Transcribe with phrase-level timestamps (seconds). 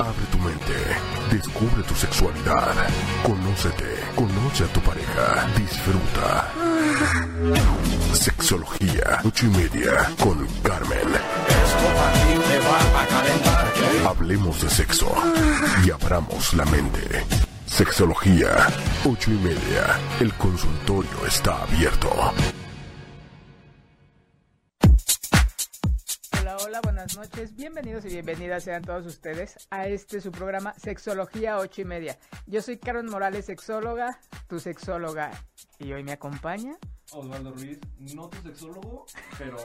[0.00, 0.72] Abre tu mente,
[1.30, 2.72] descubre tu sexualidad,
[3.22, 3.84] conócete,
[4.14, 6.48] conoce a tu pareja, disfruta.
[8.14, 11.06] Sexología, ocho y media, con Carmen.
[14.08, 15.12] Hablemos de sexo
[15.84, 17.26] y abramos la mente.
[17.66, 18.68] Sexología,
[19.04, 22.32] ocho y media, el consultorio está abierto.
[26.62, 27.56] Hola, buenas noches.
[27.56, 32.18] Bienvenidos y bienvenidas sean todos ustedes a este su programa Sexología 8 y media.
[32.46, 35.30] Yo soy Carmen Morales, sexóloga, tu sexóloga.
[35.78, 36.76] Y hoy me acompaña.
[37.12, 37.78] Osvaldo Ruiz,
[38.14, 39.06] no tu sexólogo,
[39.38, 39.56] pero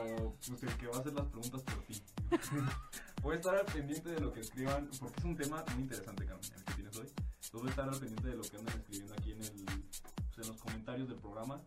[0.47, 2.01] pues, el que va a hacer las preguntas por ti.
[3.21, 6.25] Voy a estar al pendiente de lo que escriban, porque es un tema muy interesante,
[6.25, 7.07] Carmen, el que tienes hoy.
[7.07, 10.37] Entonces voy a estar al pendiente de lo que andan escribiendo aquí en, el, pues,
[10.37, 11.61] en los comentarios del programa.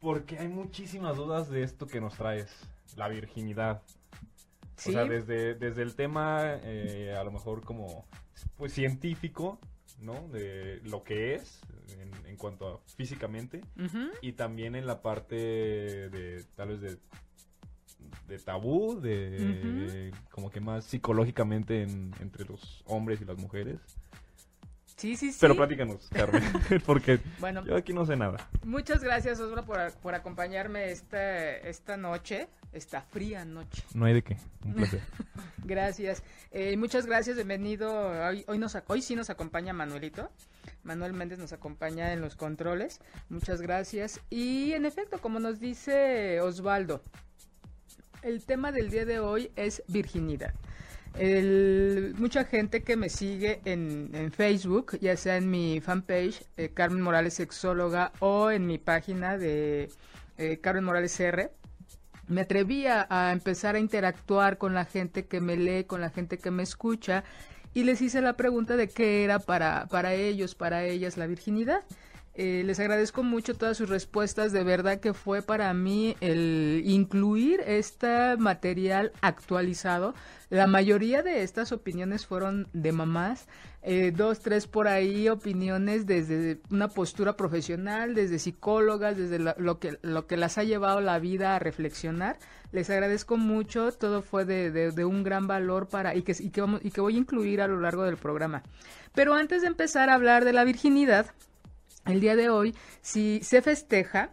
[0.00, 2.50] Porque hay muchísimas dudas de esto que nos traes,
[2.96, 3.82] la virginidad.
[4.80, 4.90] Sí.
[4.90, 8.06] O sea, desde, desde el tema, eh, a lo mejor como,
[8.56, 9.60] pues científico,
[10.00, 10.26] ¿no?
[10.28, 11.60] De lo que es,
[12.00, 13.60] en, en cuanto a físicamente,
[14.22, 16.96] y también en la parte de, tal vez de,
[18.26, 23.78] de tabú, de como que más psicológicamente en- entre los hombres y las mujeres.
[24.96, 25.38] Sí, sí, sí.
[25.40, 26.42] Pero platícanos, Carmen,
[26.86, 28.48] porque Bueno, yo aquí no sé nada.
[28.64, 33.82] muchas gracias, Osvaldo, por, por acompañarme esta, esta noche, esta fría noche.
[33.94, 35.00] No hay de qué, un placer.
[35.64, 36.22] Gracias.
[36.52, 38.08] Eh, muchas gracias, bienvenido.
[38.26, 40.30] Hoy, hoy, nos, ac- hoy sí nos acompaña Manuelito.
[40.82, 43.00] Manuel Méndez nos acompaña en los controles.
[43.28, 44.20] Muchas gracias.
[44.30, 47.02] Y en efecto, como nos dice Osvaldo,
[48.22, 50.54] el tema del día de hoy es virginidad.
[51.18, 56.70] El- mucha gente que me sigue en, en Facebook, ya sea en mi fanpage, eh,
[56.72, 59.90] Carmen Morales Sexóloga, o en mi página de
[60.38, 61.50] eh, Carmen Morales R,
[62.30, 66.10] me atreví a, a empezar a interactuar con la gente que me lee, con la
[66.10, 67.24] gente que me escucha,
[67.74, 71.82] y les hice la pregunta de qué era para, para ellos, para ellas la virginidad.
[72.34, 77.60] Eh, les agradezco mucho todas sus respuestas, de verdad que fue para mí el incluir
[77.66, 80.14] este material actualizado.
[80.48, 83.46] La mayoría de estas opiniones fueron de mamás,
[83.82, 89.98] eh, dos, tres por ahí opiniones desde una postura profesional, desde psicólogas, desde lo, que,
[90.02, 92.38] lo que las ha llevado la vida a reflexionar.
[92.72, 96.50] Les agradezco mucho, todo fue de, de- de un gran valor para y que, y,
[96.50, 98.62] que vamos, y que voy a incluir a lo largo del programa.
[99.14, 101.26] Pero antes de empezar a hablar de la virginidad,
[102.06, 104.30] el día de hoy, si se festeja,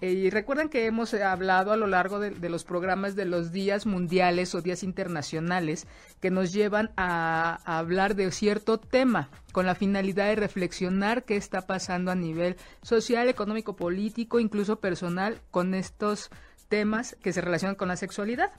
[0.00, 3.50] eh, y recuerden que hemos hablado a lo largo de, de los programas de los
[3.50, 5.88] días mundiales o días internacionales
[6.20, 11.36] que nos llevan a, a hablar de cierto tema con la finalidad de reflexionar qué
[11.36, 16.30] está pasando a nivel social, económico, político, incluso personal con estos
[16.68, 18.52] temas que se relacionan con la sexualidad.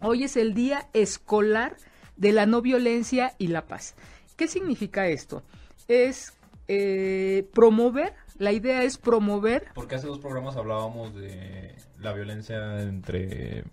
[0.00, 1.76] Hoy es el Día Escolar
[2.16, 3.94] de la No Violencia y la Paz.
[4.36, 5.42] ¿Qué significa esto?
[5.88, 6.34] Es
[6.68, 13.64] eh, promover, la idea es promover Porque hace dos programas hablábamos de la violencia entre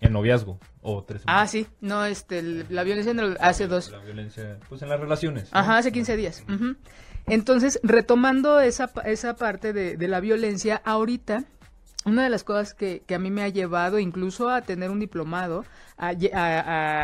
[0.00, 3.90] el noviazgo o tres Ah, sí, no, este, el- la violencia en el- hace dos.
[3.90, 5.50] La violencia, pues en las relaciones.
[5.52, 5.58] ¿no?
[5.58, 6.44] Ajá, hace 15 días.
[7.26, 11.44] Entonces, retomando esa, esa parte de, de la violencia, ahorita,
[12.06, 15.00] una de las cosas que, que a mí me ha llevado incluso a tener un
[15.00, 15.64] diplomado,
[15.98, 16.12] a,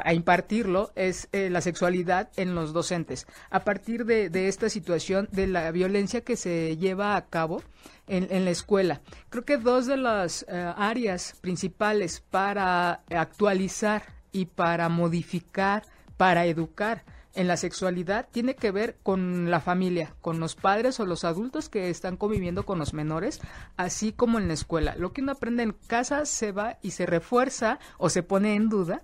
[0.07, 3.27] a- impartirlo, es eh, la sexualidad en los docentes.
[3.51, 7.63] A partir de, esta situación de la violencia que se lleva a cabo
[8.07, 9.01] en, en la escuela.
[9.29, 15.83] Creo que dos de las eh, áreas principales para actualizar y para modificar,
[16.17, 17.05] para educar
[17.35, 21.69] en la sexualidad tiene que ver con la familia, con los padres o los adultos
[21.69, 23.41] que están conviviendo con los menores,
[23.77, 24.95] así como en la escuela.
[24.97, 28.69] Lo que uno aprende en casa se va y se refuerza o se pone en
[28.69, 29.03] duda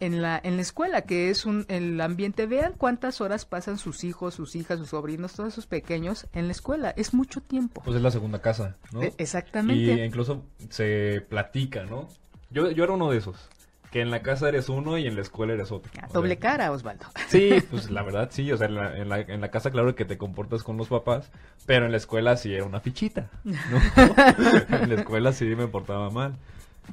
[0.00, 2.46] en la, en la escuela, que es un, el ambiente.
[2.46, 6.52] Vean cuántas horas pasan sus hijos, sus hijas, sus sobrinos, todos esos pequeños en la
[6.52, 6.90] escuela.
[6.96, 7.82] Es mucho tiempo.
[7.84, 9.02] Pues es la segunda casa, ¿no?
[9.02, 9.94] E- exactamente.
[9.94, 12.08] Y incluso se platica, ¿no?
[12.50, 13.48] Yo, yo era uno de esos.
[13.90, 15.90] Que en la casa eres uno y en la escuela eres otro.
[16.00, 17.06] Ah, Doble sea, cara, Osvaldo.
[17.28, 19.94] Sí, pues la verdad sí, o sea, en la, en la, en la casa claro
[19.94, 21.30] que te comportas con los papás,
[21.66, 23.54] pero en la escuela sí era una fichita, ¿no?
[24.82, 26.36] en la escuela sí me portaba mal.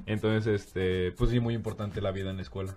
[0.05, 2.75] Entonces, este, pues sí, muy importante la vida en la escuela.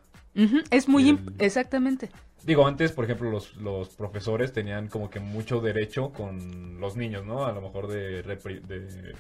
[0.71, 1.11] Es muy...
[1.11, 2.11] El- Exactamente.
[2.45, 7.27] Digo, antes, por ejemplo, los, los profesores tenían como que mucho derecho con los niños,
[7.27, 7.45] ¿no?
[7.45, 9.17] A lo mejor de, repri- de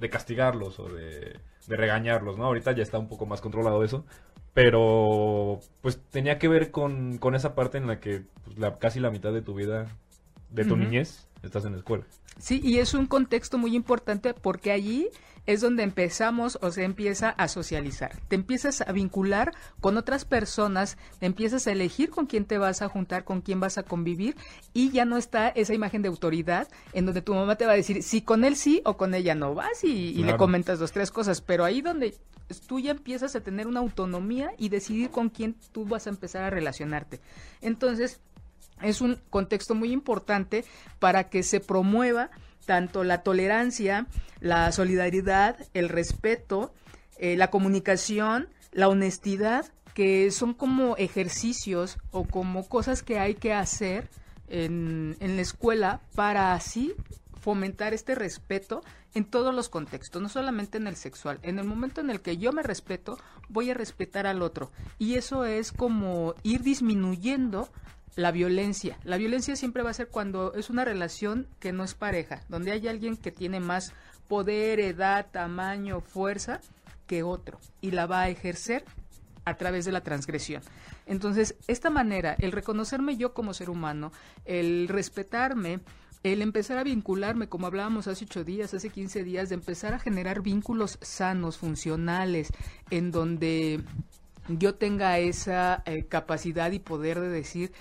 [0.00, 2.44] de castigarlos o de, de regañarlos, ¿no?
[2.44, 4.04] Ahorita ya está un poco más controlado eso,
[4.54, 8.98] pero pues tenía que ver con, con esa parte en la que pues, la, casi
[9.00, 9.86] la mitad de tu vida,
[10.50, 12.04] de tu niñez, estás en la escuela.
[12.38, 15.08] Sí, y es un contexto muy importante porque allí
[15.52, 18.20] es donde empezamos o se empieza a socializar.
[18.28, 22.82] Te empiezas a vincular con otras personas, te empiezas a elegir con quién te vas
[22.82, 24.36] a juntar, con quién vas a convivir
[24.72, 27.76] y ya no está esa imagen de autoridad en donde tu mamá te va a
[27.76, 30.92] decir si con él sí o con ella no vas y, y le comentas dos,
[30.92, 32.14] tres cosas, pero ahí donde
[32.68, 36.44] tú ya empiezas a tener una autonomía y decidir con quién tú vas a empezar
[36.44, 37.20] a relacionarte.
[37.60, 38.20] Entonces,
[38.82, 40.64] es un contexto muy importante
[40.98, 42.30] para que se promueva
[42.66, 44.06] tanto la tolerancia,
[44.40, 46.72] la solidaridad, el respeto,
[47.18, 53.52] eh, la comunicación, la honestidad, que son como ejercicios o como cosas que hay que
[53.52, 54.08] hacer
[54.48, 56.94] en, en la escuela para así
[57.40, 58.82] fomentar este respeto
[59.14, 61.40] en todos los contextos, no solamente en el sexual.
[61.42, 63.18] En el momento en el que yo me respeto,
[63.48, 64.70] voy a respetar al otro.
[64.98, 67.68] Y eso es como ir disminuyendo
[68.16, 68.98] la violencia.
[69.04, 72.72] La violencia siempre va a ser cuando es una relación que no es pareja, donde
[72.72, 73.92] hay alguien que tiene más
[74.28, 76.60] poder, edad, tamaño, fuerza
[77.06, 78.84] que otro y la va a ejercer
[79.44, 80.62] a través de la transgresión.
[81.06, 84.12] Entonces, esta manera, el reconocerme yo como ser humano,
[84.44, 85.80] el respetarme,
[86.22, 89.98] el empezar a vincularme, como hablábamos hace ocho días, hace 15 días, de empezar a
[89.98, 92.48] generar vínculos sanos, funcionales,
[92.90, 93.82] en donde
[94.58, 97.72] yo tenga esa eh, capacidad y poder de decir,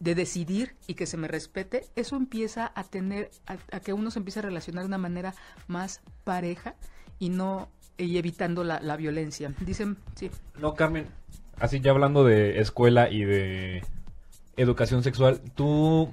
[0.00, 4.10] de decidir y que se me respete, eso empieza a tener, a, a que uno
[4.10, 5.34] se empiece a relacionar de una manera
[5.68, 6.74] más pareja
[7.18, 9.52] y no y evitando la, la violencia.
[9.60, 10.30] Dicen, sí.
[10.58, 11.06] No, Carmen,
[11.58, 13.84] así ya hablando de escuela y de
[14.56, 16.10] educación sexual, ¿tú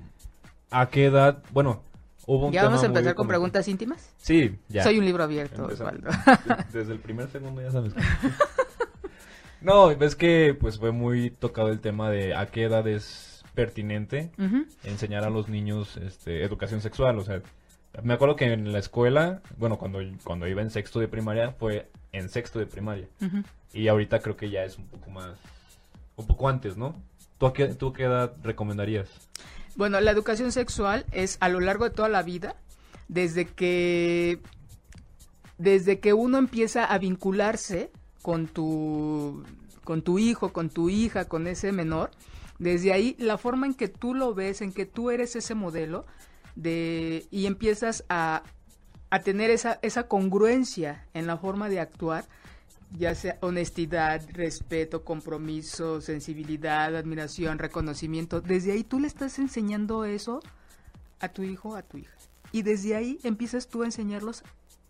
[0.70, 1.82] a qué edad, bueno,
[2.26, 4.14] hubo un ¿Ya vamos a empezar con preguntas íntimas?
[4.18, 4.84] Sí, ya.
[4.84, 5.94] Soy un libro abierto, Empezamos.
[5.94, 6.10] Osvaldo.
[6.46, 7.94] De- Desde el primer segundo ya sabes.
[9.62, 14.32] no, ves que pues fue muy tocado el tema de a qué edad es pertinente
[14.84, 17.18] enseñar a los niños este, educación sexual.
[17.18, 17.42] O sea,
[18.04, 21.90] me acuerdo que en la escuela, bueno, cuando, cuando iba en sexto de primaria, fue
[22.12, 23.08] en sexto de primaria.
[23.74, 25.40] Y ahorita creo que ya es un poco más,
[26.16, 26.96] un poco antes, ¿no?
[27.40, 29.10] ¿Tú a qué, tú a qué edad recomendarías?
[29.76, 32.56] Bueno, la educación sexual es a lo largo de toda la vida,
[33.08, 34.40] desde que
[35.58, 37.92] desde que uno empieza a vincularse
[38.28, 39.42] con tu
[39.86, 42.12] con tu hijo, con tu hija, con ese menor,
[42.60, 46.06] desde ahí la forma en que tú lo ves, en que tú eres ese modelo
[46.58, 48.44] de y empiezas a
[49.12, 52.26] a tener esa esa congruencia en la forma de actuar,
[52.92, 60.42] ya sea honestidad, respeto, compromiso, sensibilidad, admiración, reconocimiento, desde ahí tú le estás enseñando eso
[61.22, 62.14] a tu hijo, a tu hija.
[62.52, 64.44] Y desde ahí empiezas tú a enseñarlos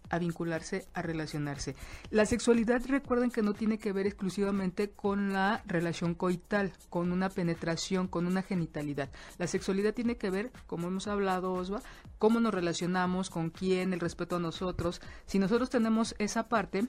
[0.10, 1.76] a vincularse, a relacionarse.
[2.10, 7.30] La sexualidad, recuerden que no tiene que ver exclusivamente con la relación coital, con una
[7.30, 9.10] penetración, con una genitalidad.
[9.38, 11.82] La sexualidad tiene que ver, como hemos hablado, Osva,
[12.18, 15.02] cómo nos relacionamos, con quién, el respeto a nosotros.
[15.26, 16.88] Si nosotros tenemos esa parte,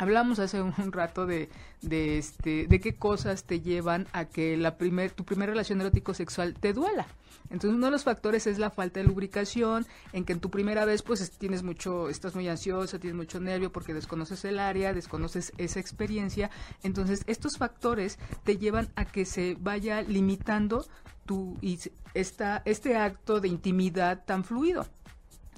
[0.00, 1.48] Hablamos hace un rato de,
[1.82, 6.14] de, este, de qué cosas te llevan a que la primer, tu primera relación erótico
[6.14, 7.06] sexual te duela.
[7.50, 10.84] Entonces uno de los factores es la falta de lubricación, en que en tu primera
[10.84, 14.92] vez pues es- tienes mucho, estás muy ansiosa, tienes mucho nervio porque desconoces el área,
[14.94, 16.50] desconoces esa experiencia.
[16.84, 20.86] Entonces estos factores te llevan a que se vaya limitando
[21.26, 21.78] tu, y
[22.14, 24.86] esta, este acto de intimidad tan fluido.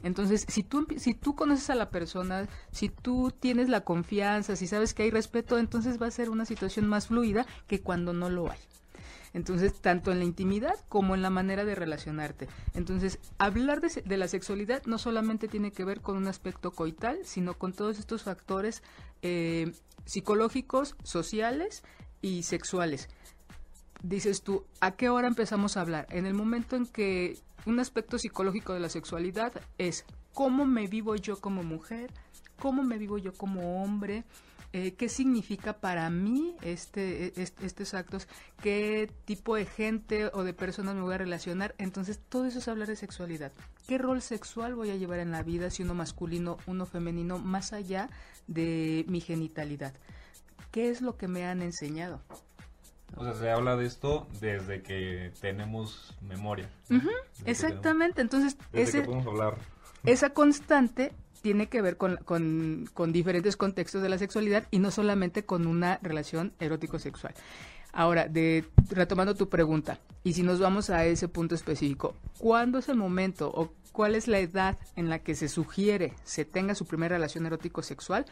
[0.02, 4.66] Entonces, si tú, si tú conoces a la persona, si tú tienes la confianza, si
[4.66, 8.30] sabes que hay respeto, entonces va a ser una situación más fluida que cuando no
[8.30, 8.58] lo hay.
[9.32, 12.48] Entonces, tanto en la intimidad como en la manera de relacionarte.
[12.74, 17.20] Entonces, hablar de, de la sexualidad no solamente tiene que ver con un aspecto coital,
[17.24, 18.82] sino con todos estos factores
[19.22, 19.72] eh,
[20.04, 21.84] psicológicos, sociales
[22.22, 23.08] y sexuales
[24.02, 26.06] dices tú, ¿a qué hora empezamos a hablar?
[26.10, 31.16] En el momento en que un aspecto psicológico de la sexualidad es cómo me vivo
[31.16, 32.10] yo como mujer,
[32.58, 34.24] cómo me vivo yo como hombre,
[34.72, 38.28] eh, qué significa para mí este, este- estos actos,
[38.62, 41.74] qué tipo de gente o de personas me voy a relacionar.
[41.78, 43.50] Entonces, todo eso es hablar de sexualidad.
[43.88, 47.72] ¿Qué rol sexual voy a llevar en la vida, si uno masculino, uno femenino, más
[47.72, 48.08] allá
[48.46, 49.92] de mi genitalidad?
[50.70, 52.22] ¿Qué es lo que me han enseñado?
[53.16, 56.68] O sea, se habla de esto desde que tenemos memoria.
[57.44, 59.54] Exactamente, entonces Desde ese, que podemos hablar.
[60.04, 61.12] esa constante
[61.42, 65.66] tiene que ver con, con- con diferentes contextos de la sexualidad y no solamente con
[65.66, 67.34] una relación erótico-sexual.
[67.92, 72.88] Ahora, de, retomando tu pregunta, y si nos vamos a ese punto específico, ¿cuándo es
[72.88, 76.86] el momento o cuál es la edad en la que se sugiere se tenga su
[76.86, 78.24] primera relación erótico-sexual,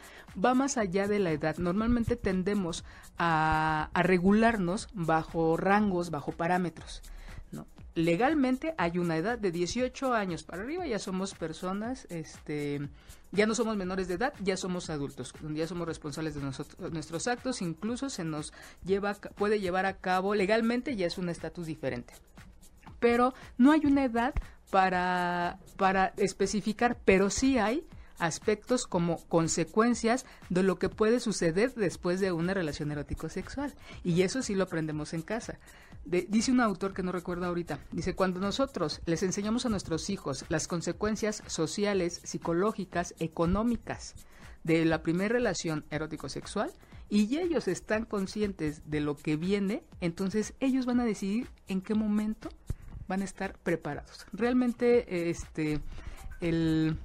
[0.43, 1.59] va más allá de la edad.
[1.59, 2.85] Normalmente tendemos
[3.19, 7.03] a, a regularnos bajo rangos, bajo parámetros.
[7.99, 12.89] Legalmente hay una edad de 18 años para arriba, ya somos personas, este,
[13.33, 16.41] ya no somos menores de edad, ya somos adultos, ya somos responsables de
[16.93, 18.53] nuestros actos, incluso se nos
[18.85, 22.15] lleva, puede llevar a cabo legalmente, ya es un estatus diferente.
[23.01, 24.33] Pero no hay una edad
[24.71, 27.85] para, para especificar, pero sí hay
[28.19, 33.75] aspectos como consecuencias de lo que puede suceder después de una relación erótico-sexual.
[34.05, 35.59] Y eso sí lo aprendemos en casa.
[36.05, 40.45] Dice un autor que no recuerdo ahorita, dice, cuando nosotros les enseñamos a nuestros hijos
[40.49, 44.15] las consecuencias sociales, psicológicas, económicas
[44.65, 46.73] de la primera relación erótico-sexual,
[47.11, 51.95] y ellos están conscientes de lo que viene, entonces ellos van a decidir en qué
[51.95, 52.51] momento
[53.07, 54.27] van a estar preparados.
[54.33, 55.81] Realmente, este,
[56.41, 56.99] el,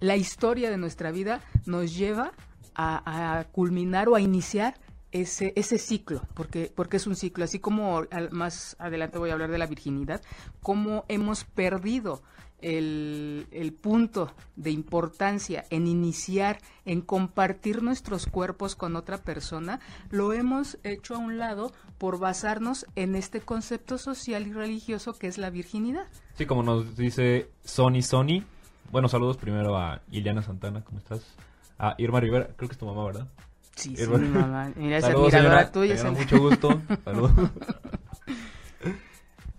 [0.00, 2.32] la historia de nuestra vida nos lleva
[2.74, 4.74] a, culminar o a iniciar
[5.12, 9.34] ese, ese ciclo, porque, porque es un ciclo, así como al, más adelante voy a
[9.34, 10.20] hablar de la virginidad,
[10.60, 12.22] cómo hemos perdido
[12.60, 20.32] el, el, punto de importancia en iniciar, en compartir nuestros cuerpos con otra persona, lo
[20.32, 25.36] hemos hecho a un lado por basarnos en este concepto social y religioso que es
[25.36, 26.06] la virginidad.
[26.36, 28.44] Sí, como nos dice Sony Sony.
[28.90, 31.34] Bueno, saludos primero a Iliana Santana, ¿cómo estás?
[31.78, 33.28] A Irma Rivera, creo que es tu mamá, ¿verdad?
[33.74, 34.72] Sí, sí, mi mamá.
[34.76, 35.96] Mira, Saludos, admiradora tuya.
[35.96, 36.80] Señora, mucho gusto.
[37.04, 37.32] Saludos.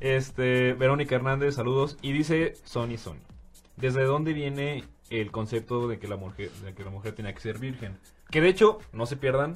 [0.01, 1.97] Este, Verónica Hernández, saludos.
[2.03, 3.17] Y dice Sony Sony.
[3.75, 7.39] ¿Desde dónde viene el concepto de que la mujer, de que la mujer tenía que
[7.39, 7.97] ser virgen?
[8.29, 9.55] Que de hecho, no se pierdan,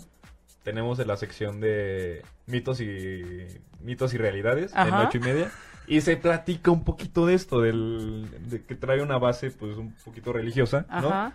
[0.63, 3.45] tenemos de la sección de mitos y
[3.81, 5.51] mitos y realidades en ocho y media.
[5.89, 9.91] Y se platica un poquito de esto, del, de que trae una base pues un
[10.05, 11.09] poquito religiosa, ¿no?
[11.09, 11.33] Ajá.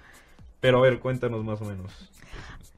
[0.60, 1.92] Pero a ver, cuéntanos más o menos.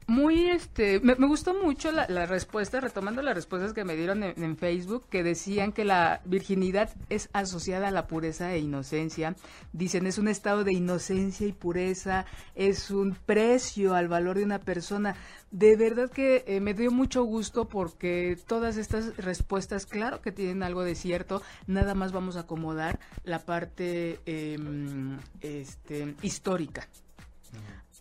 [0.09, 4.41] Muy, este, me, gustó mucho la, la respuesta, retomando las respuestas que me dieron en,
[4.41, 9.35] en Facebook, que decían que la virginidad es asociada a la pureza e inocencia.
[9.73, 14.59] Dicen, es un estado de inocencia y pureza, es un precio al valor de una
[14.59, 15.17] persona.
[15.51, 20.63] De verdad que eh, me dio mucho gusto porque todas estas respuestas, claro que tienen
[20.63, 26.87] algo de cierto, nada más vamos a acomodar la parte em, este, histórica.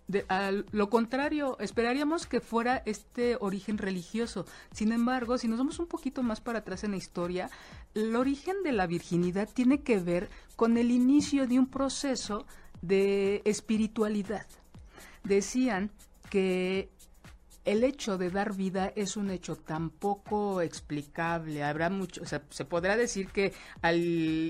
[0.09, 0.25] De,
[0.71, 4.47] lo contrario, esperaríamos que fuera este origen religioso.
[4.73, 7.51] Sin embargo, si nos vamos un poquito más para atrás en la historia,
[7.95, 12.47] el origen de la virginidad tiene que ver con el inicio de un proceso
[12.83, 14.47] de espiritualidad.
[15.25, 15.91] Decían
[16.31, 16.89] que
[17.67, 21.63] el hecho de dar vida es un hecho tan poco explicable.
[21.63, 23.99] Habrá mucho, o sea, se podrá decir que al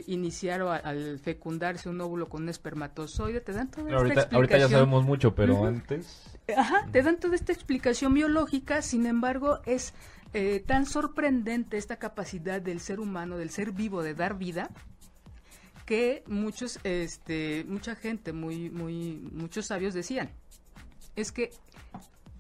[0.07, 4.21] iniciar o a- al fecundarse un óvulo con un espermatozoide te dan toda esta Ahorita,
[4.21, 4.37] explicación.
[4.37, 6.23] ahorita ya sabemos mucho, pero antes...
[6.57, 9.95] Ajá, te dan toda esta explicación biológica, sin embargo, es
[10.35, 14.71] eh, tan sorprendente esta capacidad del ser humano, del ser vivo, de dar vida,
[15.87, 20.31] que muchos, este, mucha gente, muy, muy, muchos sabios decían,
[21.15, 21.51] es que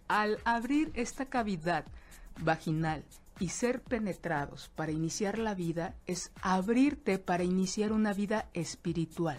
[0.08, 1.84] al abrir esta cavidad
[2.40, 3.04] vaginal
[3.40, 9.38] y ser penetrados para iniciar la vida, es abrirte para iniciar una vida espiritual.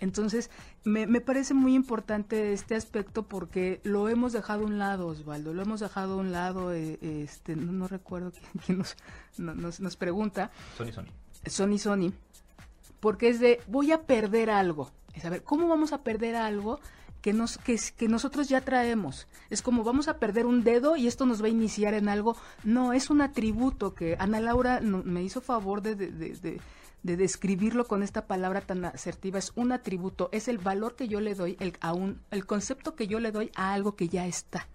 [0.00, 0.50] Entonces,
[0.84, 5.52] me, me parece muy importante este aspecto porque lo hemos dejado a un lado, Osvaldo,
[5.52, 8.96] lo hemos dejado a un lado, eh, este, no, no recuerdo quién, quién nos,
[9.36, 11.06] no- nos, nos pregunta, Sony Sony.
[11.46, 12.12] Sony Sony,
[13.00, 14.90] porque es de, voy a perder algo.
[15.14, 16.78] Es a ver, ¿cómo vamos a perder algo
[17.28, 19.26] que, nos, que, es- que nosotros ya traemos?
[19.50, 22.36] Es como, vamos a perder un dedo y esto nos va a iniciar en algo.
[22.64, 26.60] No, es un atributo que Ana Laura no- me hizo favor de, de, de- de-
[27.02, 29.38] de describirlo con esta palabra tan asertiva.
[29.38, 32.94] Es un atributo, es el valor que yo le doy, el, a un, el concepto
[32.96, 34.66] que yo le doy a algo que ya está.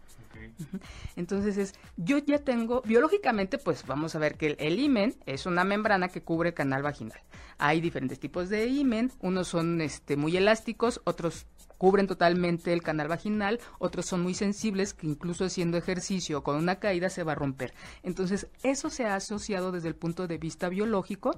[1.15, 5.45] Entonces es, yo ya tengo, biológicamente, pues vamos a ver que el, el himen es
[5.45, 7.19] una membrana que cubre el canal vaginal.
[7.57, 11.45] Hay diferentes tipos de himen, unos son este, muy elásticos, otros
[11.83, 16.79] cubren totalmente el canal vaginal, otros son muy sensibles que incluso haciendo ejercicio con una
[16.79, 17.73] caída se va a romper.
[18.03, 21.31] Entonces eso se ha asociado desde el punto de vista biológico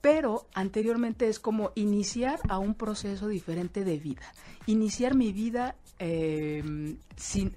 [0.00, 4.32] pero anteriormente es como iniciar a un proceso diferente de vida.
[4.64, 7.52] Iniciar mi vida eh, sin...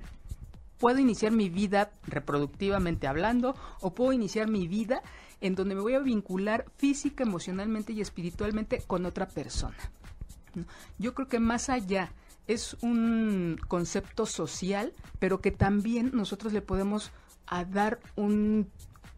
[0.79, 5.01] Puedo iniciar mi vida reproductivamente hablando o puedo iniciar mi vida
[5.39, 9.77] en donde me voy a vincular física, emocionalmente y espiritualmente con otra persona.
[10.99, 12.11] Yo creo que más allá
[12.47, 17.11] es un concepto social, pero que también nosotros le podemos
[17.69, 18.69] dar un,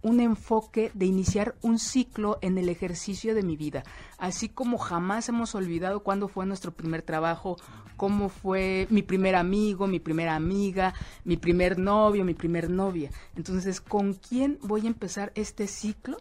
[0.02, 3.84] un enfoque de iniciar un ciclo en el ejercicio de mi vida,
[4.18, 7.58] así como jamás hemos olvidado cuándo fue nuestro primer trabajo,
[7.98, 13.10] cómo fue mi primer amigo, mi primera amiga, mi primer novio, mi primer novia.
[13.36, 16.18] Entonces, ¿con quién voy a empezar este ciclo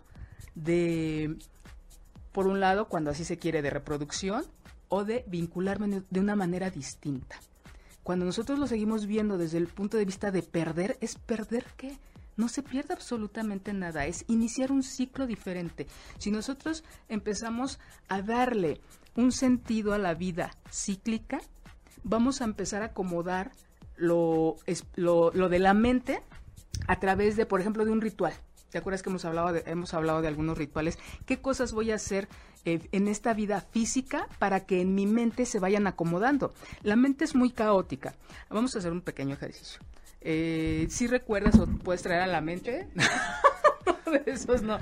[0.54, 1.36] de,
[2.32, 4.44] por un lado, cuando así se quiere, de reproducción
[4.88, 7.36] o de vincularme de una manera distinta?
[8.02, 11.98] Cuando nosotros lo seguimos viendo desde el punto de vista de perder, ¿es perder qué?
[12.36, 15.86] No se pierde absolutamente nada, es iniciar un ciclo diferente.
[16.18, 18.80] Si nosotros empezamos a darle
[19.16, 21.40] un sentido a la vida cíclica,
[22.02, 23.52] vamos a empezar a acomodar
[23.96, 24.56] lo,
[24.96, 26.20] lo, de la mente
[26.86, 28.34] a través de, por ejemplo, de un ritual.
[28.70, 30.98] ¿Te acuerdas que hemos hablado hemos hablado de algunos rituales?
[31.26, 32.28] ¿Qué cosas voy a hacer
[32.64, 36.52] eh, en esta vida física para que en mi mente se vayan acomodando?
[36.82, 38.14] La mente es muy caótica.
[38.50, 39.80] Vamos a hacer un pequeño ejercicio.
[40.20, 42.88] Eh, si recuerdas o puedes traer a la mente?
[44.06, 44.78] de esos no.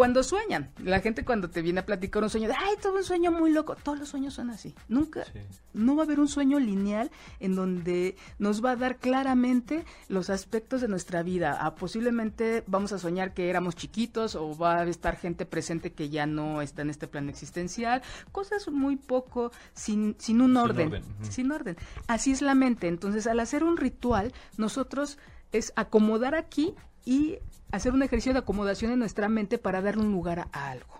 [0.00, 3.04] Cuando sueñan, la gente cuando te viene a platicar un sueño, de, ay, todo un
[3.04, 4.74] sueño muy loco, todos los sueños son así.
[4.88, 5.26] Nunca,
[5.74, 10.30] no va a haber un sueño lineal en donde nos va a dar claramente los
[10.30, 11.58] aspectos de nuestra vida.
[11.60, 16.08] Ah, posiblemente vamos a soñar que éramos chiquitos o va a estar gente presente que
[16.08, 18.00] ya no está en este plan existencial.
[18.32, 21.02] Cosas muy poco, sin, sin un orden.
[21.28, 21.76] sin orden.
[22.06, 22.88] Así es la mente.
[22.88, 25.18] Entonces, al hacer un ritual, nosotros
[25.52, 27.38] es acomodar aquí y
[27.72, 30.98] hacer un ejercicio de acomodación en nuestra mente para darle un lugar a, algo.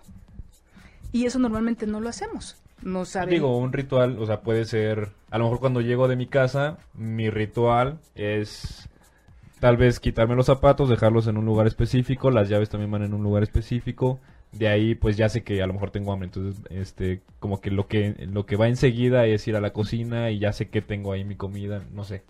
[1.11, 2.57] Y eso normalmente no lo hacemos.
[2.81, 3.29] No saben.
[3.29, 6.77] Digo, un ritual, o sea, puede ser, a lo mejor cuando llego de mi casa,
[6.93, 8.89] mi ritual es
[9.59, 13.13] tal vez quitarme los zapatos, dejarlos en un lugar específico, las llaves también van en
[13.13, 14.19] un lugar específico.
[14.51, 17.71] De ahí pues ya sé que a lo mejor tengo hambre, entonces este como que
[17.71, 20.81] lo que lo que va enseguida es ir a la cocina y ya sé que
[20.81, 22.23] tengo ahí mi comida, no sé.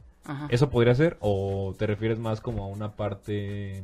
[0.49, 3.83] ¿Eso podría ser o te refieres más como a una parte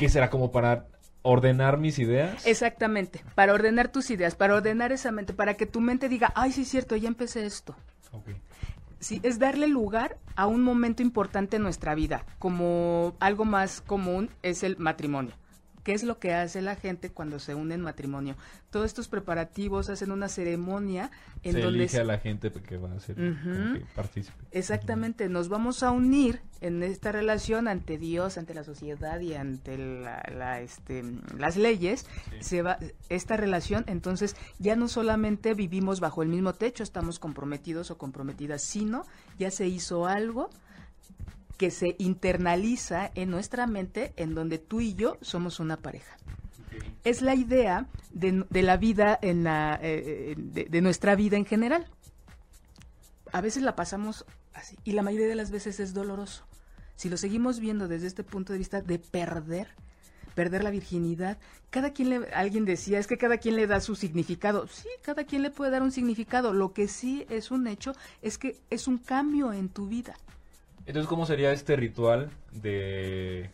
[0.00, 0.86] ¿Qué será como para
[1.20, 2.46] ordenar mis ideas?
[2.46, 6.52] Exactamente, para ordenar tus ideas, para ordenar esa mente, para que tu mente diga, ay,
[6.52, 7.76] sí es cierto, ya empecé esto.
[8.98, 14.30] Sí, es darle lugar a un momento importante en nuestra vida, como algo más común
[14.42, 15.34] es el matrimonio.
[15.82, 18.36] ¿Qué es lo que hace la gente cuando se une en matrimonio?
[18.70, 21.10] Todos estos preparativos hacen una ceremonia
[21.42, 23.16] en se donde elige a la gente que va a ser
[23.94, 24.36] partícipe.
[24.50, 29.78] Exactamente, nos vamos a unir en esta relación ante Dios, ante la sociedad y ante
[29.78, 31.02] la, este,
[31.38, 32.06] las leyes.
[32.40, 37.90] Se va esta relación, entonces ya no solamente vivimos bajo el mismo techo, estamos comprometidos
[37.90, 39.06] o comprometidas, sino
[39.38, 40.50] ya se hizo algo
[41.60, 46.16] que se internaliza en nuestra mente en donde tú y yo somos una pareja.
[47.04, 51.86] Es la idea de, la vida, en la, eh, de, nuestra vida en general.
[53.30, 56.46] A veces la pasamos así y la mayoría de las veces es doloroso.
[56.96, 59.68] Si lo seguimos viendo desde este punto de vista de perder,
[60.34, 61.36] perder la virginidad.
[61.68, 64.66] Cada quien le, alguien decía, es que cada quien le da su significado.
[64.66, 66.54] Sí, cada quien le puede dar un significado.
[66.54, 67.92] Lo que sí es un hecho
[68.22, 70.16] es que es un cambio en tu vida.
[70.86, 73.50] Entonces, ¿cómo sería este ritual de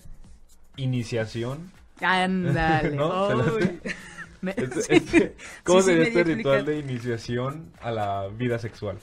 [0.76, 1.70] iniciación?
[2.00, 2.96] Ándale.
[5.64, 8.98] ¿Cómo sería este ritual de iniciación a la vida sexual?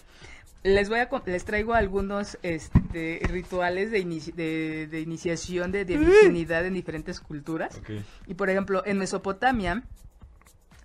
[0.64, 6.74] Les voy a les traigo algunos este, rituales de, de, iniciación de, de, virginidad en
[6.74, 7.82] diferentes culturas.
[8.28, 9.84] Y por ejemplo, en Mesopotamia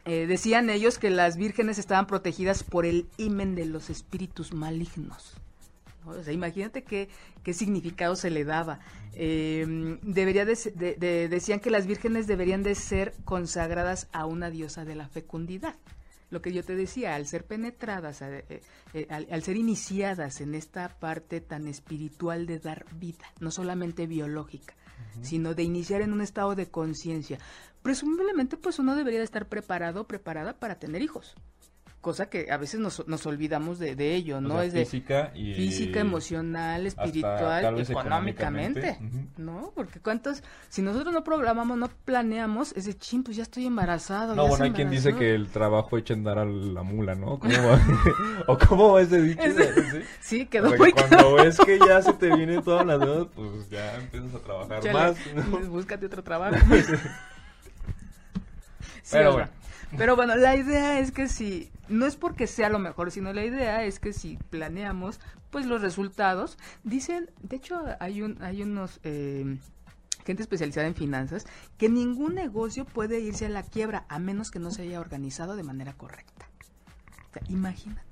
[0.05, 5.37] eh, decían ellos que las vírgenes estaban protegidas por el himen de los espíritus malignos.
[6.09, 7.09] O sea, imagínate qué,
[7.43, 8.81] qué significado se le daba.
[9.15, 15.09] Em, debería decían que las vírgenes deberían de ser consagradas a una diosa de la
[15.09, 15.75] fecundidad.
[16.31, 20.89] Lo que yo te decía, al ser penetradas, eh, eh, al, ser iniciadas en esta
[21.01, 24.75] parte tan espiritual de dar vida, no solamente biológica,
[25.23, 27.39] sino de iniciar en un estado de conciencia,
[27.83, 31.35] presumiblemente pues uno debería de estar preparado, preparada para tener hijos
[32.01, 34.63] cosa que a veces nos, nos olvidamos de, de ello, ¿no?
[34.63, 38.99] es de física, y física, emocional, espiritual, económicamente,
[39.37, 39.73] ¿no?
[39.75, 44.35] Porque cuántos, si nosotros no programamos, no planeamos, ese chin, pues ya estoy embarazado.
[44.35, 47.39] No, bueno, hay quien dice que el trabajo echa andar a la mula, ¿no?
[47.39, 47.81] ¿Cómo va?
[48.47, 49.43] ¿O cómo va ese dicho?
[50.21, 50.47] ¿Sí?
[50.47, 54.35] quedó muy Cuando ves que ya se te viene todas las deudas, pues ya empiezas
[54.35, 55.17] a trabajar más.
[55.35, 55.59] ¿no?
[55.69, 56.57] Búscate otro trabajo.
[59.11, 59.49] Pero bueno.
[59.97, 63.45] Pero bueno, la idea es que si, no es porque sea lo mejor, sino la
[63.45, 65.21] idea es que si planeamos,
[65.51, 69.01] pues los resultados, dicen, de hecho hay, un, hay unos...
[69.05, 69.59] Eh,
[70.25, 71.47] gente especializada en finanzas,
[71.79, 75.57] que ningún negocio puede irse a la quiebra a menos que no se haya organizado
[75.57, 76.47] de manera correcta.
[77.49, 78.08] imagínate.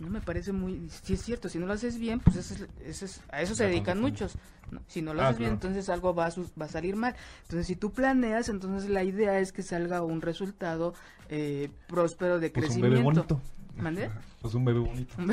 [0.00, 0.88] No me parece muy...
[1.04, 3.54] Si es cierto, si no lo haces bien, pues eso es- eso es- a eso
[3.54, 4.34] se La dedican muchos.
[4.70, 4.80] ¿no?
[4.86, 7.14] Si no lo Ah, haces bien, entonces algo va a, su- va a salir mal.
[7.42, 10.94] Entonces, si tú planeas, entonces la idea es que salga un resultado
[11.28, 12.90] eh, próspero de Pues un crecimiento.
[12.96, 13.40] bebé bonito.
[13.76, 14.10] ¿Mande?
[14.42, 15.14] Pues un bebé bonito.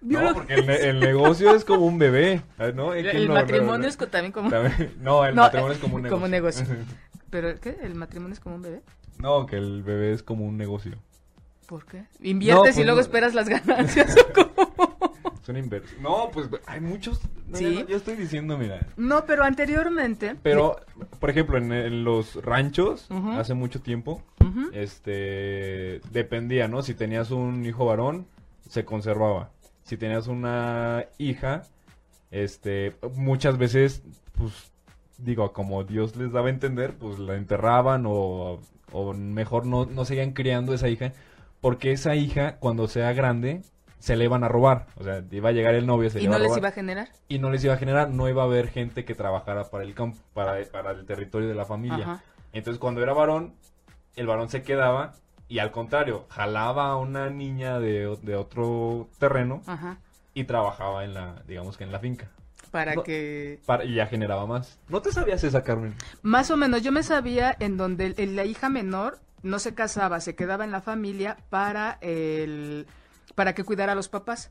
[0.00, 2.42] No, porque el, ne- el negocio es como un bebé,
[2.74, 2.96] ¿no?
[2.96, 4.48] ¿Y quién el no- matrimonio no- es también como...
[4.48, 6.16] también- No, el No, matrimonio es como un negocio.
[6.16, 6.66] como negocio.
[7.30, 7.78] ¿Pero qué?
[7.82, 8.82] ¿El matrimonio es como un bebé?
[9.18, 10.96] No, que el bebé es como un negocio.
[11.68, 12.04] ¿Por qué?
[12.22, 13.02] Inviertes pues y luego no.
[13.02, 14.16] esperas las ganancias.
[14.16, 14.72] ¿o cómo?
[15.42, 16.02] Es una inversión.
[16.02, 17.20] No, pues hay muchos.
[17.46, 17.84] No, Sí.
[17.88, 18.86] ya estoy diciendo, mira.
[18.96, 20.34] No, pero anteriormente...
[20.42, 20.76] Pero,
[21.20, 24.22] por ejemplo, en, en los ranchos, hace mucho tiempo,
[24.72, 26.82] este, dependía, ¿no?
[26.82, 28.26] Si tenías un hijo varón,
[28.68, 29.50] se conservaba.
[29.84, 31.64] Si tenías una hija,
[32.30, 34.02] este, muchas veces,
[34.36, 34.72] pues,
[35.18, 38.60] digo, como Dios les daba a entender, pues la enterraban o,
[38.92, 41.12] o mejor no, no seguían criando esa hija,
[41.60, 43.62] porque esa hija, cuando sea grande,
[43.98, 44.86] se le iban a robar.
[44.96, 46.58] O sea, iba a llegar el novio, se le ¿Y iba no a les robar
[46.60, 47.08] iba a generar?
[47.28, 49.94] y no les iba a generar, no iba a haber gente que trabajara para el
[49.94, 52.04] campo, para, para el territorio de la familia.
[52.04, 52.22] Ajá.
[52.52, 53.54] Entonces cuando era varón,
[54.16, 55.14] el varón se quedaba
[55.48, 59.98] y al contrario, jalaba a una niña de, de otro terreno Ajá.
[60.34, 62.28] y trabajaba en la, digamos que en la finca.
[62.70, 63.02] Para No.
[63.02, 63.60] que...
[63.64, 64.78] Para, y ya generaba más.
[64.88, 65.94] ¿No te sabías esa, Carmen?
[66.22, 69.74] Más o menos, yo me sabía en donde el- el- la hija menor no se
[69.74, 72.86] casaba, se quedaba en la familia para el
[73.34, 74.50] para que cuidara a los papás.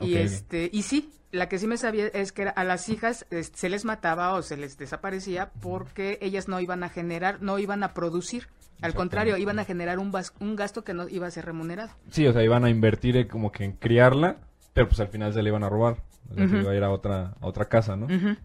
[0.00, 3.68] Y este y sí, la que sí me sabía es que a las hijas se
[3.68, 7.94] les mataba o se les desaparecía porque ellas no iban a generar, no iban a
[7.94, 8.48] producir.
[8.82, 11.88] Al contrario, iban a generar un, vas- un gasto que no iba a ser remunerado.
[12.10, 14.36] Sí, o sea, iban a invertir eh, como que en criarla,
[14.74, 15.96] pero pues al final se le iban a robar.
[16.30, 18.04] O sea, se iba a ir a otra, a otra casa, ¿no?
[18.04, 18.36] Ujú.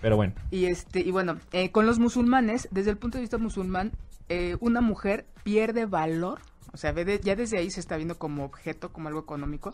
[0.00, 0.34] Pero bueno.
[0.52, 3.90] Y este y bueno, eh, con los musulmanes, desde el punto de vista musulmán,
[4.28, 6.40] eh, una mujer pierde valor,
[6.72, 9.72] o sea, ya desde ahí se está viendo como objeto, como algo económico,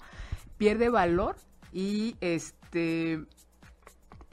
[0.58, 1.36] pierde valor
[1.72, 3.24] y este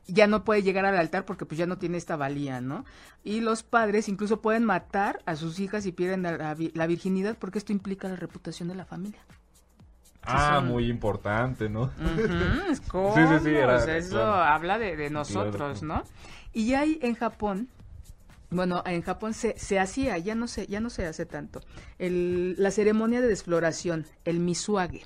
[0.07, 2.83] ya no puede llegar al altar porque pues ya no tiene esta valía, ¿no?
[3.23, 6.87] Y los padres incluso pueden matar a sus hijas y pierden la, la vi- la
[6.87, 9.19] virginidad porque esto implica la reputación de la familia.
[10.23, 11.91] Ah, son- muy importante, ¿no?
[12.71, 14.33] Es como, Sí, sí, sí, era- o sea, eso claro.
[14.33, 16.03] habla de, de nosotros, Claro.
[16.03, 16.03] ¿no?
[16.53, 17.67] Y hay en Japón,
[18.51, 21.61] bueno, en Japón se, se hacía, ya no se, ya no se hace tanto,
[21.99, 25.05] el, la ceremonia de desfloración, el misuage,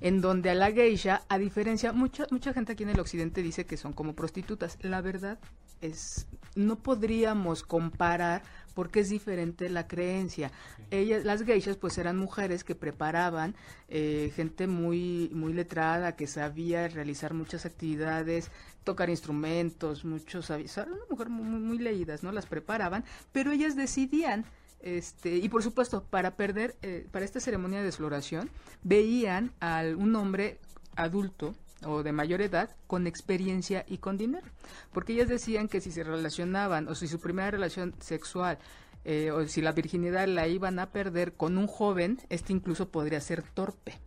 [0.00, 3.66] en donde a la geisha, a diferencia, mucha, mucha gente aquí en el occidente dice
[3.66, 4.78] que son como prostitutas.
[4.82, 5.38] La verdad
[5.80, 8.42] es, no podríamos comparar
[8.74, 10.50] porque es diferente la creencia.
[10.90, 13.54] Ellas, las geishas, pues eran mujeres que preparaban,
[13.88, 18.50] eh, gente muy, muy letrada, que sabía realizar muchas actividades,
[18.84, 22.32] tocar instrumentos, muchos, sabi- sa- una mujer muy, muy, leídas, ¿no?
[22.32, 24.44] Las preparaban, pero ellas decidían
[24.80, 28.50] este, y por supuesto, para perder, eh, para esta ceremonia de desfloración,
[28.82, 30.58] veían a un hombre
[30.96, 31.54] adulto
[31.86, 34.46] o de mayor edad con experiencia y con dinero.
[34.92, 38.58] Porque ellas decían que si se relacionaban o si su primera relación sexual
[39.04, 43.20] eh, o si la virginidad la iban a perder con un joven, este incluso podría
[43.20, 43.98] ser torpe.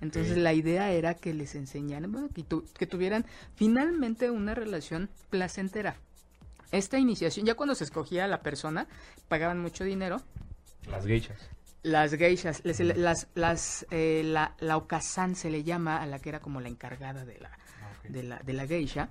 [0.00, 5.10] Entonces la idea era que les enseñaran, bueno, que, tu- que tuvieran finalmente una relación
[5.28, 5.96] placentera.
[6.72, 8.86] Esta iniciación, ya cuando se escogía a la persona,
[9.28, 10.22] pagaban mucho dinero.
[10.88, 11.38] Las geishas.
[11.82, 16.28] Las geishas, les- las, las, eh, la, la okasan se le llama a la que
[16.28, 17.50] era como la encargada de la,
[18.08, 19.08] de la, de la geisha.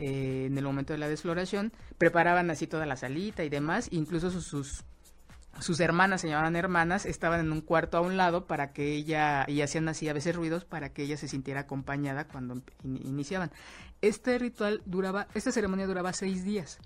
[0.00, 4.30] eh, en el momento de la desfloración, preparaban así toda la salita y demás, incluso
[4.30, 4.84] sus, sus,
[5.60, 9.44] sus hermanas, se llamaban hermanas, estaban en un cuarto a un lado para que ella,
[9.48, 12.54] y hacían así a veces ruidos para que ella se sintiera acompañada cuando
[12.84, 13.50] in- iniciaban.
[14.00, 16.78] Este ritual duraba, esta ceremonia duraba seis días.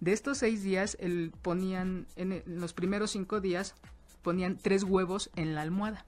[0.00, 3.74] De estos seis días, el, ponían, en los primeros cinco días,
[4.22, 6.04] ponían tres huevos en la almohada.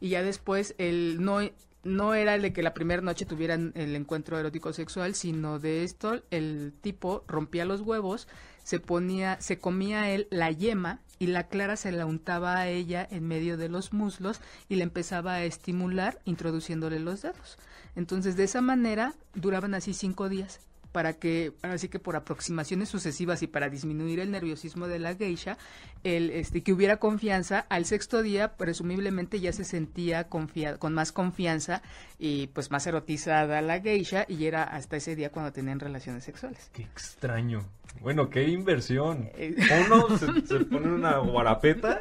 [0.00, 1.38] Y ya después, el no,
[1.84, 5.84] no era el de que la primera noche tuvieran el encuentro erótico sexual, sino de
[5.84, 8.26] esto, el tipo rompía los huevos,
[8.64, 13.06] se ponía, se comía él la yema y la clara se la untaba a ella
[13.10, 17.58] en medio de los muslos y le empezaba a estimular introduciéndole los dedos.
[17.94, 20.60] Entonces, de esa manera, duraban así cinco días
[20.92, 25.56] para que, así que por aproximaciones sucesivas y para disminuir el nerviosismo de la geisha,
[26.04, 31.10] el, este, que hubiera confianza, al sexto día presumiblemente ya se sentía confia- con más
[31.12, 31.82] confianza
[32.18, 36.70] y pues más erotizada la geisha y era hasta ese día cuando tenían relaciones sexuales.
[36.72, 37.64] Qué extraño.
[38.00, 39.30] Bueno, qué inversión.
[39.34, 39.56] Eh.
[39.86, 42.00] Uno se, se pone una guarapeta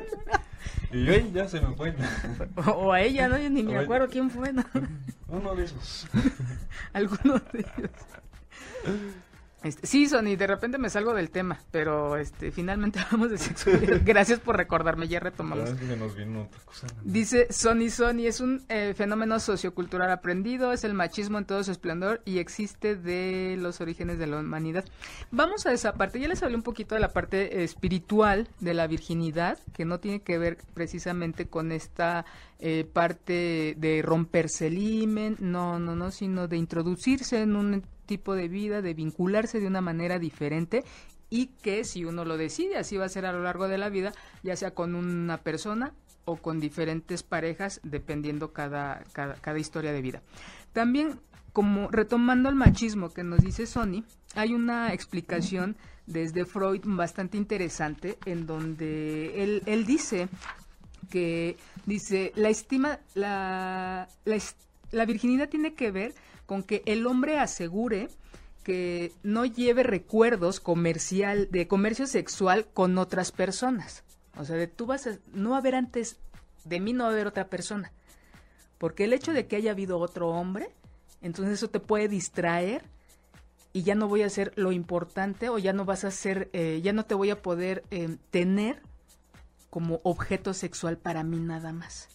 [0.92, 1.96] y ya se me fue.
[2.56, 3.38] O, o a ella, ¿no?
[3.38, 4.64] Yo ni me acuerdo quién fue, ¿no?
[5.28, 6.08] Uno de esos.
[6.94, 7.92] Alguno de ellos.
[9.64, 14.02] Este, sí, Sony, de repente me salgo del tema, pero este, finalmente hablamos de sexualidad.
[14.04, 15.66] Gracias por recordarme, ya retomamos.
[15.66, 16.88] verdad es que se nos vino otra cosa.
[17.04, 21.70] Dice Sony Sony, es un eh, fenómeno sociocultural aprendido, es el machismo en todo su
[21.70, 24.84] esplendor y existe de los orígenes de la humanidad.
[25.30, 28.88] Vamos a esa parte, ya les hablé un poquito de la parte espiritual de la
[28.88, 32.26] virginidad, que no tiene que ver precisamente con esta
[32.58, 38.36] eh, parte de romperse el himen, no, no, no, sino de introducirse en un tipo
[38.36, 40.84] de vida, de vincularse de una manera diferente
[41.30, 43.88] y que si uno lo decide, así va a ser a lo largo de la
[43.88, 44.12] vida,
[44.44, 45.94] ya sea con una persona
[46.26, 50.22] o con diferentes parejas, dependiendo cada, cada, cada historia de vida.
[50.74, 51.22] También,
[51.54, 54.04] como retomando el machismo que nos dice Sony,
[54.36, 60.28] hay una explicación desde Freud bastante interesante en donde él, él dice
[61.10, 64.38] que dice la estima la, la,
[64.92, 66.14] la virginidad tiene que ver
[66.52, 68.10] con que el hombre asegure
[68.66, 74.04] que no lleve recuerdos comercial de comercio sexual con otras personas.
[74.36, 76.18] O sea, de tú vas a no haber antes
[76.66, 77.94] de mí no va a haber otra persona.
[78.80, 80.72] Porque el hecho de que haya habido otro hombre,
[81.22, 82.84] entonces eso te puede distraer
[83.72, 86.82] y ya no voy a hacer lo importante o ya no vas a hacer, eh,
[86.84, 88.82] ya no te voy a poder eh, tener
[89.70, 92.10] como objeto sexual para mí nada más.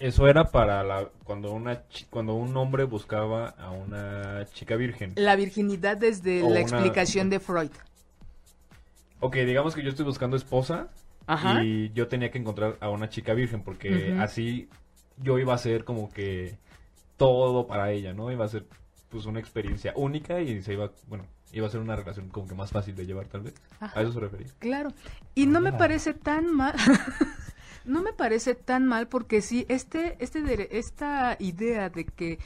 [0.00, 5.12] Eso era para la cuando una cuando un hombre buscaba a una chica virgen.
[5.16, 7.70] La virginidad desde O la una- explicación de Freud.
[9.20, 10.88] Ok, digamos que yo estoy buscando esposa
[11.26, 11.64] Ajá.
[11.64, 14.68] y yo tenía que encontrar a una chica virgen porque así
[15.16, 16.56] yo iba a ser como que
[17.16, 18.30] todo para ella, ¿no?
[18.30, 18.64] Iba a ser
[19.08, 22.54] pues una experiencia única y se iba, bueno, iba a ser una relación como que
[22.54, 23.54] más fácil de llevar tal vez.
[23.80, 23.98] Ajá.
[23.98, 24.46] A eso se refería.
[24.60, 24.92] Claro.
[25.34, 25.78] Y no me Ah.
[25.78, 26.74] parece tan mal.
[27.88, 32.38] no me parece tan mal porque sí, este, este, esta idea de que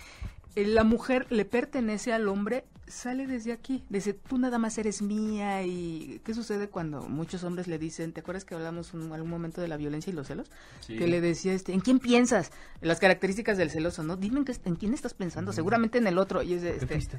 [0.55, 3.85] eh, la mujer le pertenece al hombre sale desde aquí.
[3.88, 5.62] Desde tú nada más eres mía.
[5.64, 9.62] ¿Y qué sucede cuando muchos hombres le dicen, ¿te acuerdas que hablamos en algún momento
[9.62, 10.50] de la violencia y los celos?
[10.98, 12.50] Que le decía, este, ¿en quién piensas?
[12.83, 14.16] Las características del celoso, ¿no?
[14.16, 15.52] Dime en, qué- en quién estás pensando.
[15.55, 16.42] Seguramente en el otro.
[16.42, 17.18] Y es de, este,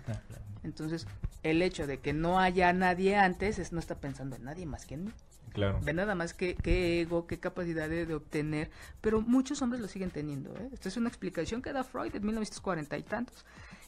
[0.63, 1.07] entonces,
[1.41, 4.85] el hecho de que no haya nadie antes es no está pensando en nadie más
[4.85, 5.11] que en mí.
[5.53, 5.79] Claro.
[5.83, 9.87] Ve nada más qué, qué ego, qué capacidad de, de obtener, pero muchos hombres lo
[9.87, 10.51] siguen teniendo.
[10.57, 10.69] ¿eh?
[10.73, 13.45] Esta es una explicación que da Freud en 1940 y tantos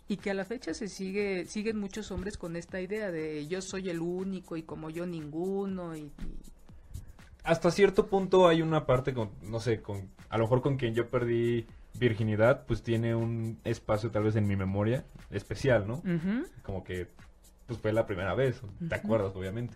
[0.08, 3.62] y que a la fecha se sigue siguen muchos hombres con esta idea de yo
[3.62, 6.12] soy el único y como yo ninguno y, y-
[7.44, 10.96] Hasta cierto punto hay una parte con, no sé, con, a lo mejor con quien
[10.96, 15.96] yo perdí virginidad, pues tiene un espacio tal vez en mi memoria especial, ¿no?
[15.98, 16.46] Ujú.
[16.64, 17.08] Como que,
[17.68, 18.96] pues fue la primera vez, te Ujú.
[18.96, 19.76] acuerdas, obviamente.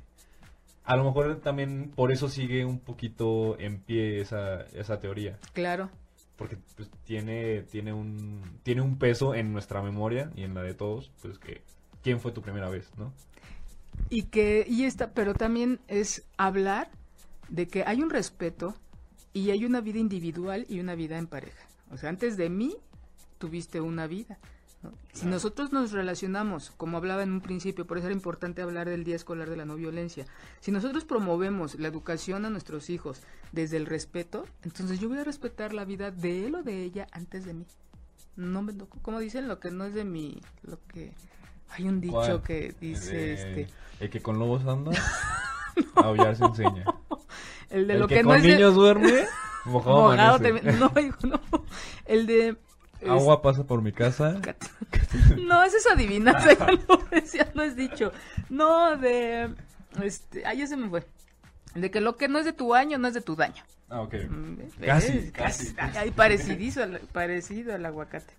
[0.89, 5.37] A lo mejor también por eso sigue un poquito en pie esa, esa teoría.
[5.53, 5.89] claro
[6.35, 10.73] Porque pues, tiene, tiene, un, tiene un peso en nuestra memoria y en la de
[10.73, 11.61] todos, pues que,
[12.01, 13.13] ¿quién fue tu primera vez, no?
[14.09, 16.89] y que y esta pero también es hablar
[17.49, 18.75] de que hay un respeto
[19.33, 22.75] y hay una vida individual y una vida en pareja o sea antes de mí
[23.37, 24.39] tuviste una vida
[24.83, 24.91] ¿no?
[25.13, 29.03] si nosotros nos relacionamos como hablaba en un principio por eso era importante hablar del
[29.03, 30.25] día escolar de la no violencia
[30.61, 35.23] si nosotros promovemos la educación a nuestros hijos desde el respeto entonces yo voy a
[35.23, 37.65] respetar la vida de él o de ella antes de mí
[38.37, 41.13] no me como dicen lo que no es de mí lo que
[41.71, 42.41] hay un dicho ¿Cuál?
[42.43, 43.67] que dice De- este
[43.99, 44.91] El que con lobos anda,
[45.95, 46.85] aullar se enseña.
[47.69, 49.25] El de el lo que, que, no con es de- niños duerme,
[49.65, 50.59] mojado, mojado amanece.
[50.61, 51.39] te- No, hijo, no.
[52.05, 52.57] El de...
[53.07, 54.39] Agua pasa por mi casa.
[55.39, 58.11] No, esa es adivinanza, ya no, ya no es dicho.
[58.49, 59.49] No, de...
[60.03, 61.03] Este, ay, ya se me fue.
[61.73, 63.63] De que lo que no es de tu año no es de tu daño.
[63.89, 64.13] Ah, ok.
[64.29, 64.55] Mm.
[64.85, 65.31] Casi, ¿Ves?
[65.31, 65.75] casi.
[65.77, 68.33] Ay, parecidizo al, parecido al aguacate.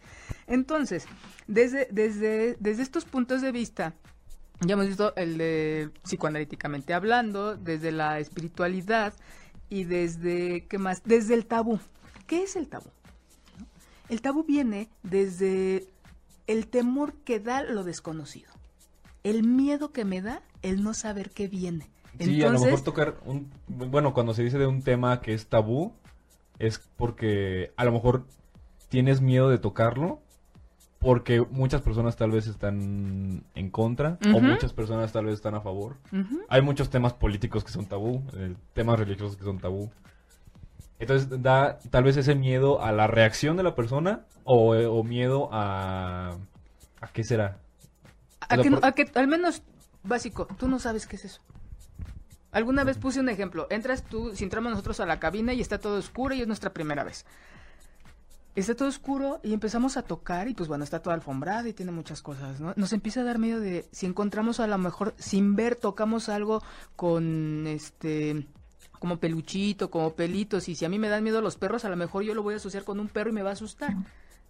[0.46, 1.06] Entonces,
[1.48, 3.94] desde, desde, desde estos puntos de vista,
[4.60, 9.14] ya hemos visto el de psicoanalíticamente hablando, desde la espiritualidad
[9.68, 11.02] y desde, ¿qué más?
[11.04, 11.80] Desde el tabú.
[12.26, 12.90] ¿Qué es el tabú?
[14.10, 15.86] El tabú viene desde
[16.48, 18.50] el temor que da lo desconocido.
[19.22, 21.88] El miedo que me da el no saber qué viene.
[22.18, 23.50] Sí, a lo mejor tocar un...
[23.68, 25.92] Bueno, cuando se dice de un tema que es tabú,
[26.58, 28.26] es porque a lo mejor
[28.88, 30.20] tienes miedo de tocarlo,
[30.98, 35.60] porque muchas personas tal vez están en contra, o muchas personas tal vez están a
[35.60, 35.96] favor.
[36.48, 39.90] Hay muchos temas políticos que son tabú, eh, temas religiosos que son tabú.
[41.00, 45.48] Entonces da tal vez ese miedo a la reacción de la persona o, o miedo
[45.50, 46.36] a...
[47.00, 47.58] ¿A qué será?
[48.40, 49.62] A O sea, que, por- a que al menos
[50.02, 51.40] básico, tú no sabes qué es eso.
[52.52, 53.66] Alguna vez puse un ejemplo.
[53.70, 56.72] Entras tú, si entramos nosotros a la cabina y está todo oscuro y es nuestra
[56.74, 57.24] primera vez.
[58.54, 61.92] está todo oscuro y empezamos a tocar y pues bueno, está toda alfombrada y tiene
[61.92, 62.74] muchas cosas, ¿no?
[62.76, 66.62] Nos empieza a dar miedo de si encontramos a lo mejor sin ver, tocamos algo
[66.96, 68.46] con este
[69.00, 71.96] como peluchito, como pelitos y si a mí me dan miedo los perros, a lo
[71.96, 73.96] mejor yo lo voy a asociar con un perro y me va a asustar,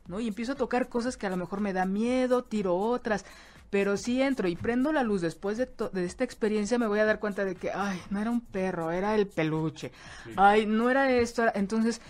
[0.09, 0.21] ¿no?
[0.21, 3.25] Y empiezo a tocar cosas que a lo mejor me da miedo, tiro otras,
[3.71, 7.05] pero si entro y prendo la luz después de, de, esta experiencia me voy a
[7.05, 9.93] dar cuenta de que, ay, no era un perro, era el peluche,
[10.25, 10.33] sí.
[10.37, 12.01] ay, no era esto, entonces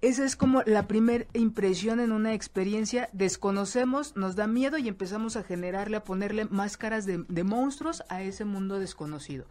[0.00, 3.08] esa es como la primera impresión en una experiencia.
[3.12, 8.22] Desconocemos, nos da miedo y empezamos a generarle, a ponerle máscaras de, de monstruos a
[8.22, 9.46] ese mundo desconocido.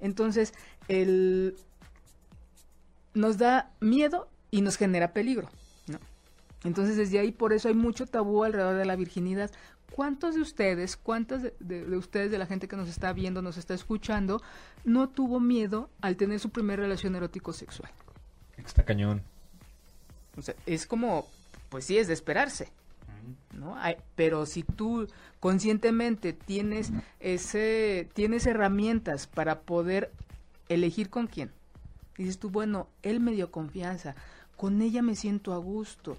[0.00, 0.54] Entonces,
[0.88, 1.56] el,
[3.14, 5.48] nos da miedo y nos genera peligro.
[5.88, 5.98] ¿no?
[6.64, 9.50] Entonces, desde ahí, por eso hay mucho tabú alrededor de la virginidad.
[9.92, 13.40] ¿Cuántos de ustedes, cuántas de, de, de, ustedes, de la gente que nos está viendo,
[13.40, 14.42] nos está escuchando,
[14.84, 17.90] no tuvo miedo al tener su primera relación erótico-sexual?
[18.58, 19.22] Está cañón.
[20.36, 21.26] O sea, es como,
[21.70, 22.70] pues sí, es de esperarse.
[23.52, 23.76] ¿No?
[24.14, 25.06] Pero si tú
[25.40, 30.12] conscientemente tienes ese tienes herramientas para poder
[30.68, 31.52] elegir con quién
[32.16, 34.16] dices tú bueno él me dio confianza
[34.56, 36.16] con ella me siento a gusto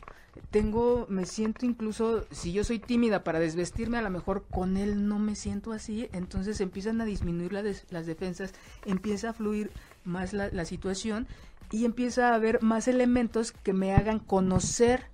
[0.52, 5.08] tengo me siento incluso si yo soy tímida para desvestirme a lo mejor con él
[5.08, 8.54] no me siento así entonces empiezan a disminuir las defensas
[8.86, 9.72] empieza a fluir
[10.06, 11.28] más la situación
[11.72, 15.08] y empieza a haber más elementos que me hagan conocer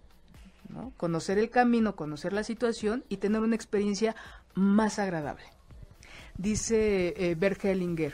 [0.73, 0.91] ¿no?
[0.97, 4.15] conocer el camino, conocer la situación y tener una experiencia
[4.53, 5.43] más agradable.
[6.37, 8.11] Dice eh,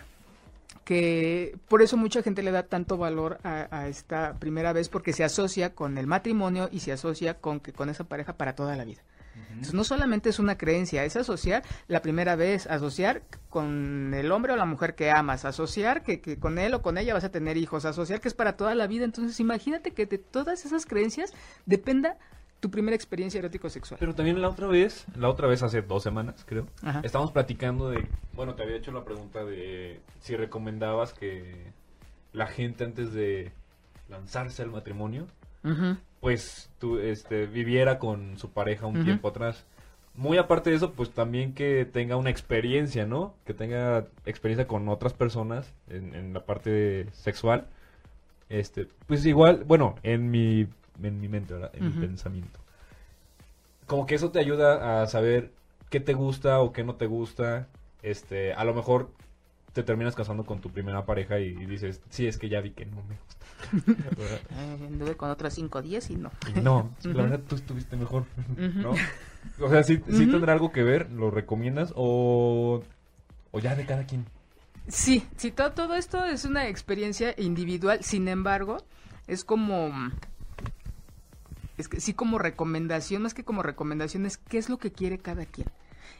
[0.83, 5.13] que por eso mucha gente le da tanto valor a, a, esta primera vez porque
[5.13, 8.75] se asocia con el matrimonio y se asocia con que con esa pareja para toda
[8.75, 9.01] la vida.
[9.49, 14.53] Entonces, no solamente es una creencia, es asociar la primera vez, asociar con el hombre
[14.53, 17.31] o la mujer que amas, asociar que, que, con él o con ella vas a
[17.31, 19.05] tener hijos, asociar que es para toda la vida.
[19.05, 21.33] Entonces, imagínate que de todas esas creencias
[21.65, 22.17] dependa
[22.59, 23.99] tu primera experiencia erótico-sexual.
[23.99, 27.01] Pero también la otra vez, la otra vez hace dos semanas, creo, Ajá.
[27.03, 31.71] estábamos platicando de, bueno, te había hecho la pregunta de si recomendabas que
[32.33, 33.51] la gente antes de
[34.09, 35.27] lanzarse al matrimonio,
[35.63, 35.97] uh -huh.
[36.19, 39.05] pues tú, este, viviera con su pareja un uh -huh.
[39.05, 39.65] tiempo atrás.
[40.15, 43.35] Muy aparte de eso, pues también que tenga una experiencia, ¿no?
[43.45, 47.67] Que tenga experiencia con otras personas en, en la parte sexual.
[48.49, 50.67] Este, pues igual, bueno, en mi
[51.07, 51.71] en mi mente, ¿verdad?
[51.73, 51.95] en uh -huh.
[51.95, 52.59] mi pensamiento.
[53.87, 55.51] Como que eso te ayuda a saber
[55.89, 57.67] qué te gusta o qué no te gusta.
[58.01, 59.09] Este, a lo mejor
[59.73, 62.71] te terminas casando con tu primera pareja y, y dices, sí, es que ya vi
[62.71, 63.39] que no me gusta.
[64.51, 66.31] eh, anduve con otras 5 días y no.
[66.55, 67.13] Y no, uh -huh.
[67.13, 68.25] la verdad tú estuviste mejor,
[68.57, 68.91] ¿no?
[69.59, 72.83] O sea, sí, sí tendrá algo que ver, ¿lo recomiendas o,
[73.51, 74.25] o ya de cada quien?
[74.87, 78.77] Sí, sí, todo, todo esto es una experiencia individual, sin embargo,
[79.27, 79.91] es como
[81.81, 85.19] es que sí como recomendación, más que como recomendación, es qué es lo que quiere
[85.19, 85.67] cada quien.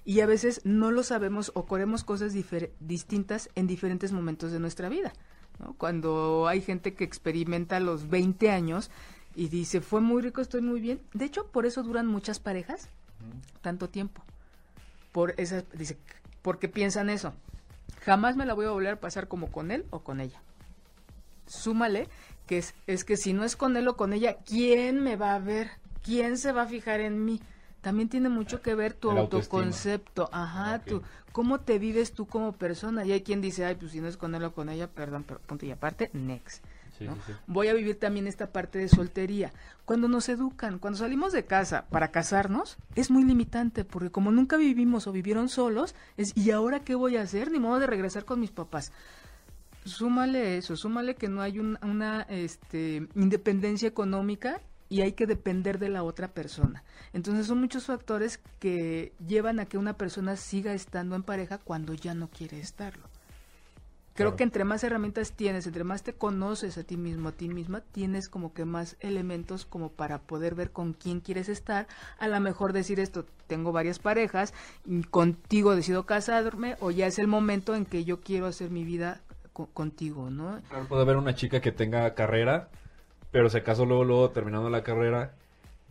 [0.06, 2.34] Y a veces no lo sabemos o queremos cosas
[2.80, 5.14] distintas en diferentes momentos de nuestra vida.
[5.60, 5.74] ¿no?
[5.74, 8.90] Cuando hay gente que experimenta los 20 años
[9.36, 11.02] y dice, fue muy rico, estoy muy bien.
[11.14, 12.90] De hecho, por eso duran muchas parejas
[13.62, 14.24] tanto tiempo.
[15.12, 15.98] Por esa, dice,
[16.42, 17.34] porque piensan eso.
[18.02, 20.42] Jamás me la voy a volver a pasar como con él o con ella.
[21.50, 22.08] Súmale
[22.50, 25.36] que es, es que si no es con él o con ella, ¿quién me va
[25.36, 25.70] a ver?
[26.04, 27.40] ¿Quién se va a fijar en mí?
[27.82, 30.94] También tiene mucho que ver tu El autoconcepto, ajá, okay.
[30.94, 33.06] tu, cómo te vives tú como persona.
[33.06, 35.26] Y hay quien dice, ay, pues si no es con él o con ella, perdón,
[35.28, 36.66] pero punto y aparte, next.
[36.98, 37.14] Sí, ¿no?
[37.18, 37.34] sí, sí.
[37.46, 39.54] Voy a vivir también esta parte de soltería.
[39.86, 44.58] Cuando nos educan, cuando salimos de casa para casarnos, es muy limitante, porque como nunca
[44.58, 47.52] vivimos o vivieron solos, es, ¿y ahora qué voy a hacer?
[47.52, 48.92] Ni modo de regresar con mis papás
[49.90, 55.78] súmale eso, súmale que no hay un, una este, independencia económica y hay que depender
[55.80, 56.84] de la otra persona.
[57.14, 61.94] Entonces son muchos factores que llevan a que una persona siga estando en pareja cuando
[61.94, 63.08] ya no quiere estarlo.
[64.16, 64.38] Creo claro.
[64.38, 67.80] que entre más herramientas tienes, entre más te conoces a ti mismo, a ti misma,
[67.80, 71.88] tienes como que más elementos como para poder ver con quién quieres estar.
[72.18, 74.54] A lo mejor decir esto, tengo varias parejas,
[75.10, 79.22] contigo decido casarme o ya es el momento en que yo quiero hacer mi vida
[79.68, 80.62] contigo, ¿no?
[80.70, 82.70] Claro, puede haber una chica que tenga carrera,
[83.32, 85.34] pero se casó luego, luego terminando la carrera,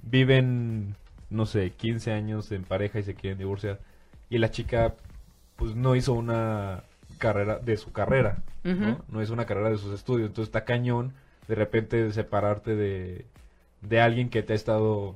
[0.02, 0.96] viven,
[1.30, 3.80] no sé, 15 años en pareja y se quieren divorciar.
[4.30, 4.94] Y la chica,
[5.56, 6.84] pues no hizo una
[7.18, 8.78] carrera de su carrera, uh -huh.
[8.78, 9.04] ¿no?
[9.08, 10.28] No hizo una carrera de sus estudios.
[10.28, 11.14] Entonces está cañón
[11.48, 13.26] de repente separarte de,
[13.80, 15.14] de alguien que te ha estado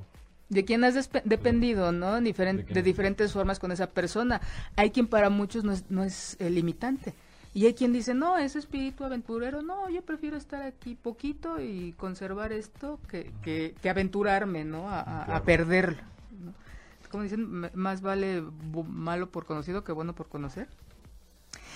[0.49, 2.19] de quién has dependido, ¿no?
[2.21, 4.39] Diferent de, de, diferentes formas con esa persona.
[4.75, 7.13] Hay quien para muchos no es, no es eh, limitante
[7.53, 11.93] Y hay quien dice, no, ese espíritu aventurero, no, yo prefiero estar aquí poquito y
[11.97, 14.89] conservar esto que, que, que aventurarme, ¿no?
[14.89, 16.01] A, perderlo.
[16.43, 16.53] ¿no?
[17.11, 18.43] Como dicen, "M- más vale
[18.87, 20.67] malo por conocido que bueno por conocer.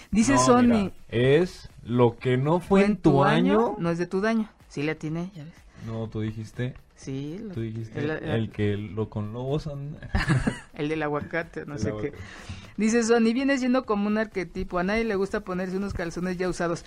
[0.09, 3.75] Dice No, Sony, mira, es lo que no fue en tu año.
[3.77, 4.49] no es de tu daño.
[4.69, 5.53] Sí le atiné, ya ves.
[5.85, 6.73] No, tú dijiste.
[6.95, 9.99] Sí, lo- Tú dijiste el, el, que lo con lobos anda.
[10.73, 12.13] el del aguacate, no El sé aguacate.
[12.13, 12.23] qué.
[12.77, 14.79] Dice Sony, viene siendo como un arquetipo.
[14.79, 16.85] A nadie le gusta ponerse unos calzones ya usados.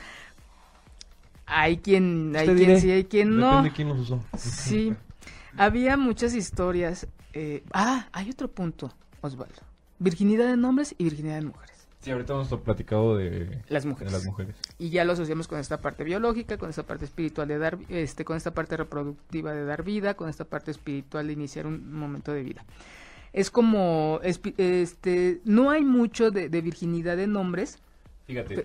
[1.47, 3.63] Hay quien, hay quien sí, hay quien no.
[3.63, 4.23] De quién los usó.
[4.37, 4.95] Sí,
[5.57, 7.07] había muchas historias.
[7.33, 9.55] eh, ah, hay otro punto, Osvaldo.
[9.99, 11.80] Virginidad en hombres y virginidad en mujeres.
[12.01, 14.13] Sí, ahorita hemos platicado de, Las de mujeres.
[14.13, 14.57] las mujeres.
[14.79, 18.25] Y ya lo asociamos con esta parte biológica, con esta parte espiritual de dar, este,
[18.25, 22.33] con esta parte reproductiva de dar vida, con esta parte espiritual de iniciar un momento
[22.33, 22.65] de vida.
[23.35, 27.79] Es como, este, no hay mucho de, de virginidad en hombres.
[28.27, 28.65] Fíjate,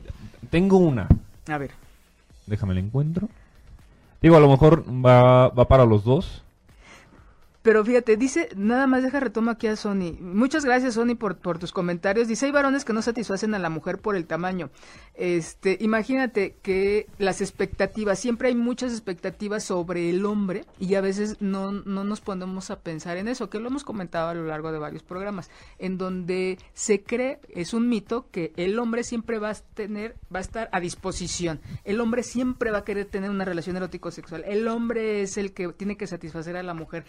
[0.50, 1.08] tengo una.
[1.48, 1.72] A ver,
[2.48, 3.28] Déjame la encuentro.
[4.22, 6.44] Digo, a lo mejor va, va para los dos.
[7.66, 10.14] Pero fíjate, dice, nada más deja retoma aquí a Sony.
[10.22, 12.28] Muchas gracias, Sony, por, por tus comentarios.
[12.28, 14.70] Dice, hay varones que no satisfacen a la mujer por el tamaño.
[15.16, 21.38] Este, imagínate que las expectativas, siempre hay muchas expectativas sobre el hombre y a veces
[21.40, 24.72] no, no nos ponemos a pensar en eso, que lo hemos comentado a lo largo
[24.72, 25.50] de varios programas,
[25.80, 30.38] en donde se cree, es un mito, que el hombre siempre va a tener, va
[30.38, 31.60] a estar a disposición.
[31.84, 34.44] El hombre siempre va a querer tener una relación erótico-sexual.
[34.46, 37.06] El hombre es el que tiene que satisfacer a la mujer.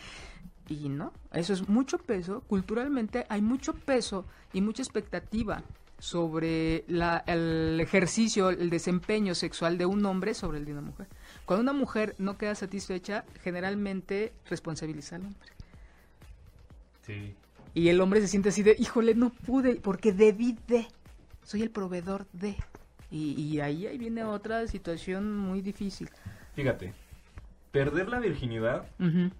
[0.69, 2.41] Y no, eso es mucho peso.
[2.49, 5.63] Culturalmente hay mucho peso y mucha expectativa
[5.99, 11.07] sobre la- el ejercicio, el desempeño sexual de un hombre sobre el de una mujer.
[11.45, 15.49] Cuando una mujer no queda satisfecha, generalmente responsabiliza al hombre.
[17.03, 17.35] Sí.
[17.75, 20.87] Y el hombre se siente así de, híjole, no pude, porque debí de,
[21.43, 22.57] soy el proveedor de.
[23.11, 26.11] Y, y ahí, ahí viene otra situación muy difícil.
[26.55, 26.93] Fíjate,
[27.71, 29.31] perder la virginidad Ujú.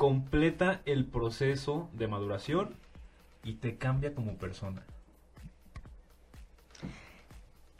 [0.00, 2.74] Completa el proceso de maduración
[3.44, 4.82] y te cambia como persona.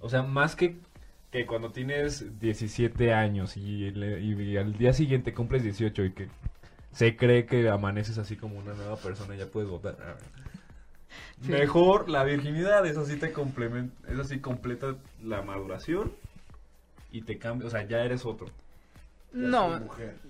[0.02, 0.76] O sea, más que,
[1.30, 3.88] que cuando tienes 17 años y,
[4.58, 6.28] al día siguiente cumples 18 y que
[6.92, 9.96] se cree que amaneces así como una nueva persona y ya puedes votar.
[11.40, 11.52] Sí.
[11.52, 16.12] Mejor la virginidad, eso sí te complementa, eso sí completa la maduración
[17.10, 18.48] y te cambia, o sea, ya eres otro.
[19.32, 19.80] No,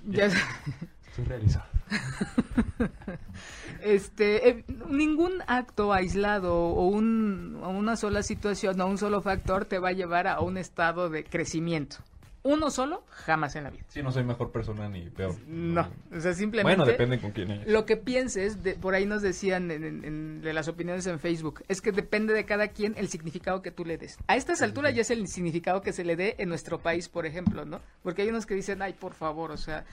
[0.07, 0.29] ya,
[1.15, 1.65] Soy realizado.
[3.83, 9.65] este, eh, ningún acto aislado o, un, o una sola situación o un solo factor
[9.65, 11.97] te va a llevar a un estado de crecimiento.
[12.43, 13.83] Uno solo, jamás en la vida.
[13.89, 15.35] Sí, no soy mejor persona ni peor.
[15.47, 16.75] No, o sea, simplemente...
[16.75, 17.69] Bueno, depende con quién es.
[17.69, 21.19] Lo que pienses, de, por ahí nos decían en, en- en- de las opiniones en
[21.21, 24.17] Facebook, es que depende de cada quien el significado que tú le des.
[24.27, 27.27] A estas alturas ya es el significado que se le dé en nuestro país, por
[27.27, 27.83] ejemplo, ¿no?
[28.03, 29.85] Porque hay unos que dicen, ay, por favor, o sea,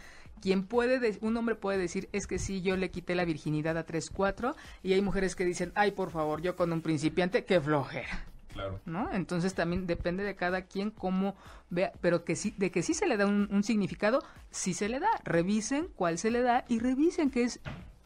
[0.41, 3.77] quien puede, de- un hombre puede decir, es que sí, yo le quité la virginidad
[3.77, 7.45] a 3, 4, y hay mujeres que dicen, ay, por favor, yo con un principiante,
[7.45, 8.25] qué flojera.
[8.53, 8.79] Claro.
[8.85, 9.11] ¿no?
[9.13, 11.35] Entonces también depende de cada quien cómo
[11.69, 14.89] vea, pero que sí, de que sí se le da un, un significado, sí se
[14.89, 15.09] le da.
[15.25, 17.59] Revisen cuál se le da y revisen que es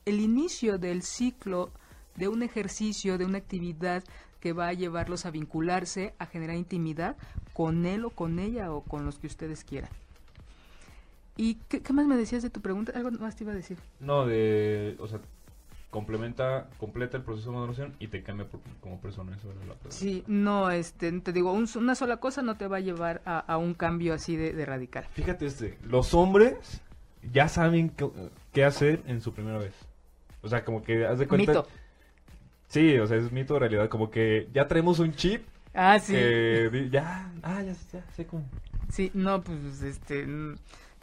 [0.06, 1.70] el inicio del ciclo
[2.18, 4.04] de un ejercicio, de una actividad
[4.42, 7.16] que va a llevarlos a vincularse, a generar intimidad
[7.54, 9.92] con él o con ella o con los que ustedes quieran.
[11.38, 12.92] ¿Y qué, qué más me decías de tu pregunta?
[12.96, 13.78] Algo más te iba a decir.
[14.00, 14.96] No, de.
[15.00, 15.20] O sea,
[15.90, 19.36] complementa, completa el proceso de maduración y te cambia por- como persona.
[19.36, 19.92] Eso era la pregunta.
[19.92, 23.40] Sí, no, este, te digo, un- una sola cosa no te va a llevar a,
[23.40, 25.06] a un cambio así de, de radical.
[25.14, 25.78] Fíjate este.
[25.84, 26.82] Los hombres
[27.34, 28.10] ya saben qué,
[28.54, 29.74] qué hacer en su primera vez.
[30.42, 31.52] O sea, como que haz de cuenta.
[31.52, 31.68] Mito.
[32.68, 33.90] Sí, o sea, es mito o realidad.
[33.90, 36.14] Como que ya traemos un chip Ah, sí.
[36.90, 37.32] ya.
[37.44, 38.44] Ah, ya, ya sé cómo.
[38.90, 40.26] Sí, no, pues este,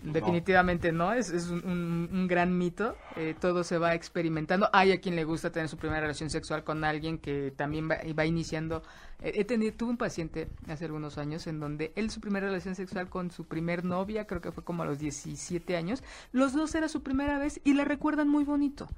[0.02, 4.68] definitivamente no, es, es un, un- gran mito, eh, todo se va experimentando.
[4.72, 7.98] Hay a quien le gusta tener su primera relación sexual con alguien que también va,
[8.16, 8.82] va iniciando.
[9.22, 12.74] Eh, he tenido, tuve un paciente hace algunos años en donde él su primera relación
[12.76, 16.74] sexual con su primer novia, creo que fue como a los 17 años, los dos
[16.74, 18.88] era su primera vez y la recuerdan muy bonito.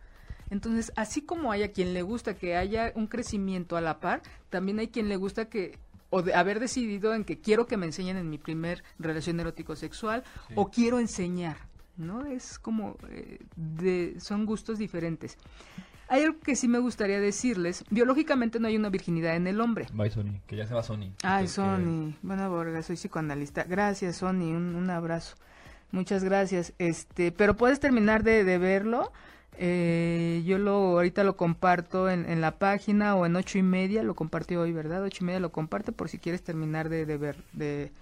[0.50, 4.20] Entonces, así como hay a quien le gusta que haya un crecimiento a la par,
[4.50, 5.78] también hay quien le gusta que
[6.10, 9.76] o de haber decidido en que quiero que me enseñen en mi primer relación erótico
[9.76, 10.54] sexual Sí.
[10.56, 11.56] o quiero enseñar,
[11.96, 12.26] ¿no?
[12.26, 15.38] Es como eh, de son gustos diferentes.
[16.08, 19.86] Hay algo que sí me gustaría decirles, biológicamente no hay una virginidad en el hombre.
[19.92, 20.40] Bye, Sony.
[20.48, 21.12] Que ya se va Sony.
[21.22, 22.14] Ay, Entonces, Sony.
[22.22, 23.62] Bueno, Borga, soy psicoanalista.
[23.62, 24.50] Gracias, Sony.
[24.52, 25.36] Un, un abrazo.
[25.92, 26.72] Muchas gracias.
[26.78, 29.12] Este, pero puedes terminar de, de verlo.
[29.58, 34.02] Eh, yo lo ahorita lo comparto en, en, la página o en ocho y media,
[34.02, 35.02] lo compartió hoy, ¿verdad?
[35.02, 37.92] Ocho y media lo comparte por si quieres terminar de, de ver, de,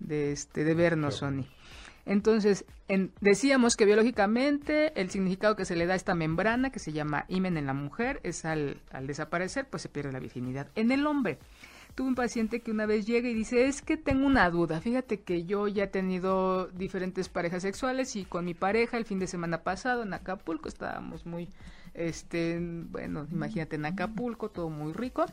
[0.00, 1.46] de, este, de vernos, Sony.
[2.04, 6.78] Entonces, en, decíamos que biológicamente el significado que se le da a esta membrana, que
[6.78, 10.68] se llama imen en la mujer, es al, al desaparecer, pues se pierde la virginidad.
[10.74, 11.38] En el hombre,
[11.98, 15.18] tuve un paciente que una vez llega y dice, es que tengo una duda, fíjate
[15.22, 19.26] que yo ya he tenido diferentes parejas sexuales y con mi pareja el fin de
[19.26, 21.48] semana pasado en Acapulco estábamos muy,
[21.94, 25.26] este, bueno, imagínate en Acapulco, todo muy rico.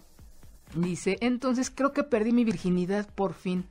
[0.76, 3.66] Dice, entonces creo que perdí mi virginidad por fin.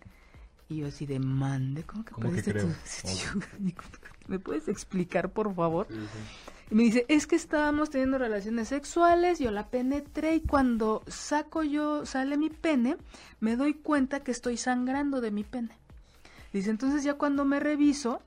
[0.68, 2.68] Y yo así de mande, ¿cómo que ¿Cómo perdiste tu-
[4.28, 5.88] ¿Me puedes explicar, por favor?
[6.70, 11.62] Y me dice, es que estábamos teniendo relaciones sexuales, yo la penetré y cuando saco
[11.62, 12.96] yo, sale mi pene,
[13.40, 15.76] me doy cuenta que estoy sangrando de mi pene.
[16.52, 18.22] Dice, entonces ya cuando me reviso,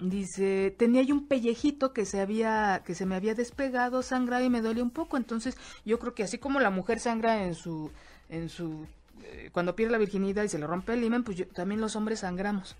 [0.00, 4.50] dice, tenía yo un pellejito que se había, que se me había despegado, sangrado y
[4.50, 5.16] me dolía un poco.
[5.16, 7.90] Entonces, yo creo que así como la mujer sangra en su,
[8.28, 8.86] en su,
[9.22, 11.94] eh, cuando pierde la virginidad y se le rompe el himen, pues yo- también los
[11.96, 12.76] hombres sangramos.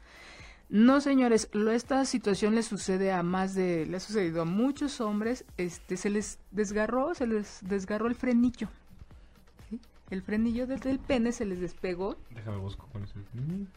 [0.68, 5.00] No, señores, lo, esta situación le sucede a más de, le ha sucedido a muchos
[5.00, 8.68] hombres, este, se les desgarró, se les desgarró el frenillo.
[9.70, 9.80] ¿sí?
[10.10, 12.16] El frenillo desde el pene se les despegó.
[12.34, 13.14] Déjame busco con ese.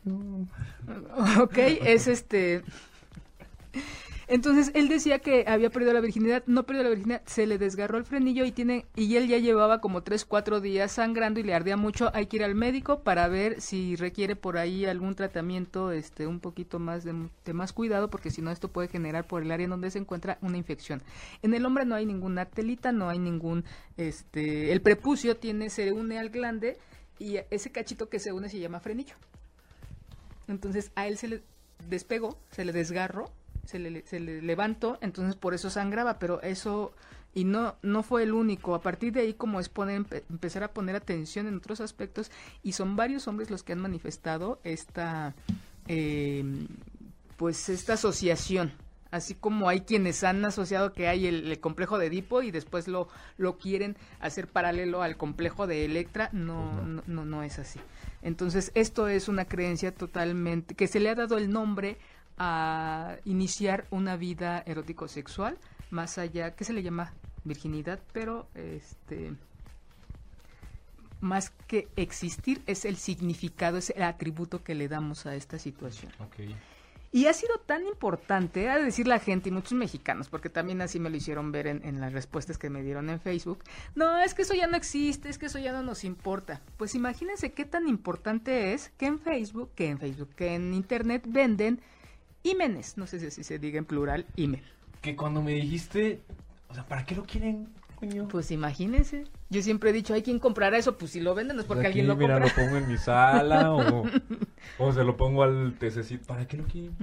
[1.41, 2.63] ok, es este...
[4.29, 7.97] Entonces él decía que había perdido la virginidad, no perdió la virginidad, se le desgarró
[7.97, 11.55] el frenillo y tiene y él ya llevaba como tres cuatro días sangrando y le
[11.55, 12.11] ardía mucho.
[12.13, 16.39] Hay que ir al médico para ver si requiere por ahí algún tratamiento, este, un
[16.39, 19.63] poquito más de, de más cuidado, porque si no esto puede generar por el área
[19.63, 21.01] en donde se encuentra una infección.
[21.41, 23.65] En el hombre no hay ninguna telita, no hay ningún,
[23.97, 26.77] este, el prepucio tiene se une al glande
[27.17, 29.15] y ese cachito que se une se llama frenillo.
[30.47, 31.43] Entonces a él se le
[31.87, 33.31] despegó, se le desgarró,
[33.69, 36.93] se le, se le levantó, entonces por eso sangraba, pero eso
[37.33, 38.73] y no no fue el único.
[38.73, 42.31] A partir de ahí como es poner, empe- empezar a poner atención en otros aspectos
[42.63, 45.35] y son varios hombres los que han manifestado esta
[45.87, 46.43] eh,
[47.37, 48.71] pues esta asociación.
[49.11, 52.87] Así como hay quienes han asociado que hay el, el complejo de Edipo y después
[52.87, 53.07] lo,
[53.37, 56.83] lo quieren hacer paralelo al complejo de Electra, no, no.
[56.83, 57.79] no, no, no es así.
[58.21, 61.97] Entonces, esto es una creencia totalmente, que se le ha dado el nombre
[62.39, 65.57] a iniciar una vida erótico-sexual,
[65.91, 67.13] más allá, que se le llama
[67.43, 69.33] virginidad, pero este
[71.21, 76.11] más que existir es el significado, es el atributo que le damos a esta situación.
[77.11, 80.79] Y ha sido tan importante, ha de decir la gente y muchos mexicanos, porque también
[80.81, 83.63] así me lo hicieron ver en, en las respuestas que me dieron en Facebook.
[83.95, 86.61] No, es que eso ya no existe, es que eso ya no nos importa.
[86.77, 91.25] Pues imagínense qué tan importante es que en Facebook, que en Facebook, que en Internet
[91.27, 91.81] venden
[92.43, 92.97] ímenes.
[92.97, 94.61] No sé si así se diga en plural, imen.
[95.01, 96.21] Que cuando me dijiste,
[96.69, 98.27] o sea, ¿para qué lo quieren, coño?
[98.27, 99.25] Pues imagínense.
[99.49, 101.87] Yo siempre he dicho, hay quien comprará eso, pues si lo venden es porque Pues
[101.87, 102.49] alguien aquí, lo mira, compra.
[102.49, 104.03] lo pongo en mi sala o,
[104.77, 106.25] o se lo pongo al tececito.
[106.27, 106.93] ¿Para qué lo quieren?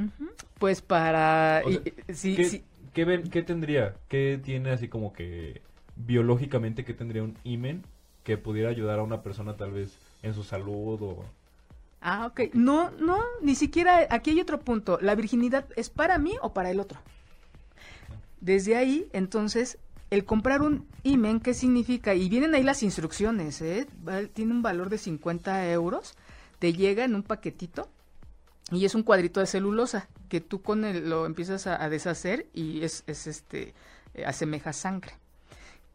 [0.59, 1.63] Pues para...
[1.65, 2.65] O sea, y- y- sí, ¿Qué, sí.
[2.93, 3.95] qué ven- qué tendría?
[4.09, 5.61] ¿Qué tiene así como que
[5.97, 7.83] biológicamente qué tendría un imen
[8.23, 11.25] que pudiera ayudar a una persona tal vez en su salud o...
[12.09, 12.55] Ah, ok.
[12.55, 14.07] No, no, ni siquiera.
[14.11, 14.97] Aquí hay otro punto.
[15.03, 17.01] ¿La virginidad es para mí o para el otro?
[18.41, 19.79] Desde ahí, entonces,
[20.11, 22.15] el comprar un imen, ¿qué significa?
[22.15, 23.89] Y vienen ahí las instrucciones, ¿eh?
[24.35, 26.15] Tiene un valor de 50 euros.
[26.61, 27.89] Te llega en un paquetito
[28.71, 32.47] y es un cuadrito de celulosa que tú con el, lo empiezas a, a deshacer
[32.55, 33.75] y es, es este,
[34.15, 35.15] eh, asemeja sangre.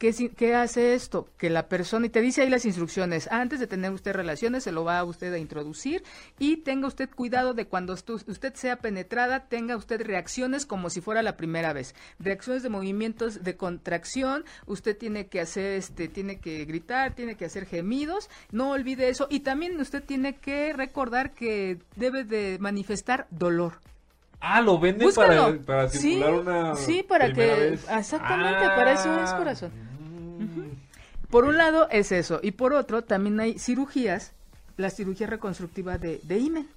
[0.02, 1.28] ¿Qué, si- ¿Qué hace esto?
[1.38, 4.72] Que la persona, y te dice ahí las instrucciones, antes de tener usted relaciones, se
[4.72, 6.02] lo va a usted a introducir
[6.39, 11.22] y tenga usted cuidado de cuando usted sea penetrada, tenga usted reacciones como si fuera
[11.22, 11.93] la primera vez.
[12.18, 17.45] Reacciones de movimientos de contracción, usted tiene que hacer, este, tiene que gritar, tiene que
[17.45, 19.28] hacer gemidos, no olvide eso.
[19.30, 23.74] Y también usted tiene que recordar que debe de manifestar dolor.
[24.43, 27.86] Ah, lo venden para, para Sí, una sí, para que- vez.
[27.88, 29.90] exactamente, para eso es, corazón.
[31.29, 34.33] Por un lado es eso, y por otro también hay cirugías,
[34.77, 36.67] la cirugía reconstructiva de, de himen.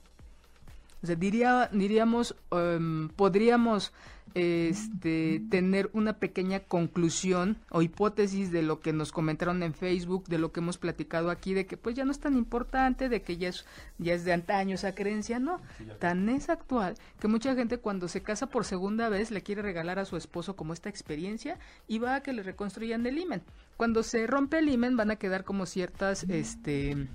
[1.02, 3.92] O sea, diría, diríamos, em, podríamos
[4.34, 10.38] este, tener una pequeña conclusión o hipótesis de lo que nos comentaron en Facebook, de
[10.38, 13.36] lo que hemos platicado aquí, de que pues ya no es tan importante, de que
[13.36, 13.64] ya es,
[13.98, 15.60] ya es de antaño esa creencia, no,
[15.98, 19.98] tan es actual que mucha gente cuando se casa por segunda vez le quiere regalar
[19.98, 23.42] a su esposo como esta experiencia y va a que le reconstruyan el himen.
[23.76, 27.08] Cuando se rompe el himen van a quedar como ciertas, este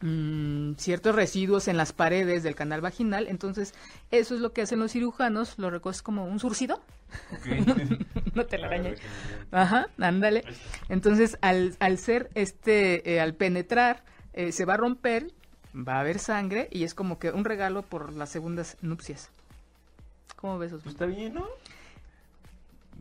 [0.00, 3.26] mm, ciertos residuos en las paredes del canal vaginal.
[3.28, 3.74] Entonces,
[4.10, 6.82] eso es lo que hacen los cirujanos, lo recoges como un surcido.
[8.34, 9.00] no te la arañes.
[9.50, 10.44] Ajá, ándale.
[10.88, 15.32] Entonces, al, al ser este, eh, al penetrar, eh, se va a romper,
[15.74, 19.30] va a haber sangre y es como que un regalo por las segundas nupcias.
[20.36, 21.46] ¿Cómo ves, Pues está bien, ¿no?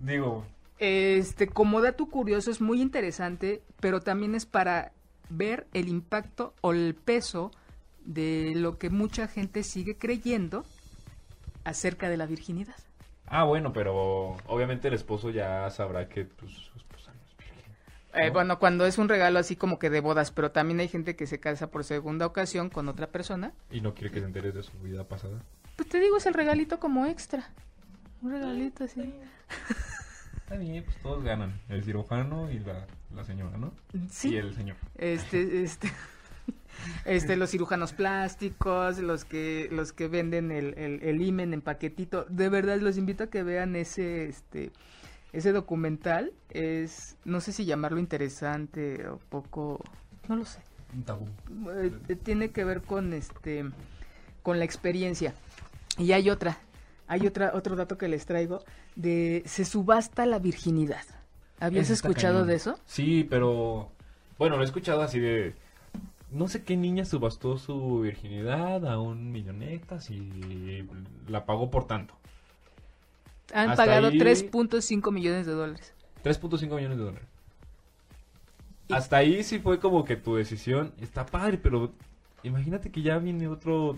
[0.02, 0.46] Digo,
[0.78, 4.92] Este, como dato curioso, es muy interesante, pero también es para
[5.38, 7.52] ver el impacto o el peso
[8.06, 10.66] de lo que mucha gente sigue creyendo
[11.64, 12.76] acerca de la virginidad.
[13.28, 17.72] ah, bueno, pero obviamente el esposo ya sabrá que pues, su esposa no es virgen.
[18.14, 18.34] Eh, ¿No?
[18.34, 21.26] bueno, cuando es un regalo así como que de bodas, pero también hay gente que
[21.26, 23.54] se casa por segunda ocasión con otra persona.
[23.72, 25.42] Y no quiere que se entere de su vida pasada.
[25.78, 27.50] Pues te digo, es el regalito como extra.
[28.22, 29.14] Un regalito así.
[30.44, 31.60] Está bien, pues todos ganan.
[31.70, 32.86] El cirujano y la,
[33.16, 33.74] la señora, ¿no?
[34.10, 34.34] Sí.
[34.34, 34.76] Y el señor.
[34.98, 35.90] Este, este,
[37.06, 42.26] este, los cirujanos plásticos, los que, los que venden el, el, el himen en paquetito.
[42.26, 44.72] De verdad, los invito a que vean ese, este,
[45.32, 46.34] ese documental.
[46.50, 49.82] Es, no sé si llamarlo interesante o poco,
[50.28, 50.60] no lo sé.
[50.94, 51.28] Un tabú.
[51.72, 53.66] Eh, tiene que ver con este,
[54.44, 55.34] con la experiencia.
[55.98, 56.58] Y hay otra,
[57.08, 58.64] hay otra, otro dato que les traigo
[58.96, 61.04] de se subasta la virginidad.
[61.60, 62.78] ¿Habías Ese escuchado de eso?
[62.86, 63.92] Sí, pero
[64.38, 65.56] bueno, lo he escuchado así de
[66.32, 70.86] no sé qué niña subastó su virginidad a un millonetas y
[71.28, 72.16] la pagó por tanto.
[73.54, 75.94] Han Hasta pagado ahí- 3.5 millones de dólares.
[76.24, 77.28] 3.5 millones de dólares.
[78.88, 81.92] Y- Hasta ahí sí fue como que tu decisión está padre, pero
[82.42, 83.96] imagínate que ya viene otro,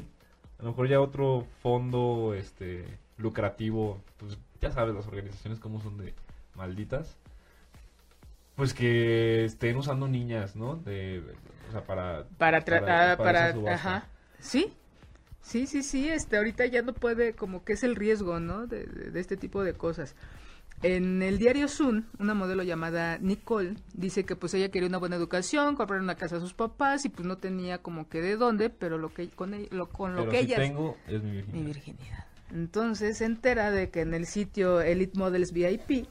[0.59, 2.85] a lo mejor ya otro fondo este
[3.17, 6.13] lucrativo, pues ya sabes las organizaciones como son de
[6.55, 7.15] malditas.
[8.55, 10.77] Pues que estén usando niñas, ¿no?
[10.77, 11.21] De,
[11.67, 14.07] o sea, para Para, para- ah, para para, ajá.
[14.39, 14.73] Sí,
[15.41, 18.65] sí, sí, sí, este, ahorita ya no puede, como que es el riesgo, ¿no?
[18.65, 20.15] De, de- de este tipo de cosas.
[20.85, 25.15] En el diario Sun, una modelo llamada Nicole dice que pues ella quería una buena
[25.15, 28.69] educación, comprar una casa a sus papás y pues no tenía como que de dónde,
[28.69, 31.31] pero lo que con, ell- lo, con lo Pero que si ella tengo es mi
[31.31, 31.65] mi virginidad.
[31.65, 32.25] virginidad.
[32.53, 36.05] Entonces se entera de que en el sitio Elite Models VIP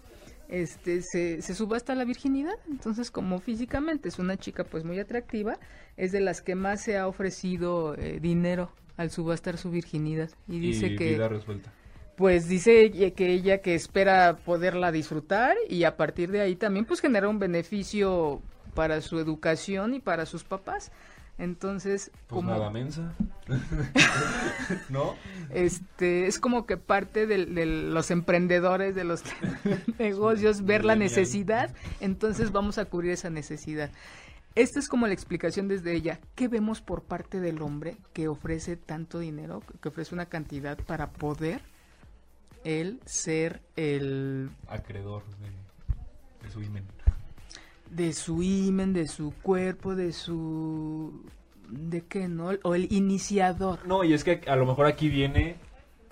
[0.49, 2.55] este se, se subasta la virginidad.
[2.69, 5.59] Entonces, como físicamente es una chica pues muy atractiva,
[5.97, 10.31] es de las que más se ha ofrecido eh, dinero al subastar su virginidad.
[10.49, 11.73] Y dice y que vida resuelta.
[12.17, 16.85] Pues dice ella que ella que espera poderla disfrutar y a partir de ahí también
[16.85, 18.41] pues genera un beneficio
[18.75, 20.91] para su educación y para sus papás.
[21.37, 23.13] Entonces, Pues como nada mensa.
[24.89, 25.15] ¿No?
[25.51, 29.23] este es como que parte del- de, los emprendedores de los
[29.99, 33.91] negocios ver la necesidad entonces vamos a cubrir esa necesidad
[34.55, 38.77] esta es como la explicación desde ella qué vemos por parte del hombre que ofrece
[38.77, 41.61] tanto dinero que ofrece una cantidad para poder
[42.65, 46.85] él ser el Acreedor de, de su imen.
[47.91, 51.25] de su imen de su cuerpo de su
[51.69, 55.57] de qué no o el iniciador No, y es que a lo mejor aquí viene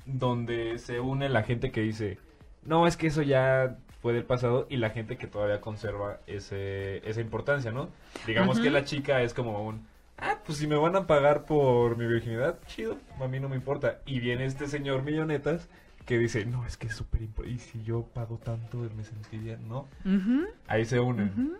[0.07, 2.19] donde se une la gente que dice,
[2.65, 7.09] no, es que eso ya fue del pasado y la gente que todavía conserva ese,
[7.09, 7.89] esa importancia, ¿no?
[8.27, 9.87] Digamos que la chica es como un,
[10.19, 13.55] ah, pues si me van a pagar por mi virginidad, chido, a mí no me
[13.55, 14.01] importa.
[14.07, 15.69] Y viene este señor millonetas
[16.07, 19.57] que dice, no, es que es súper importante, y si yo pago tanto me sentiría,
[19.57, 19.87] ¿no?
[20.67, 21.57] Ahí se unen.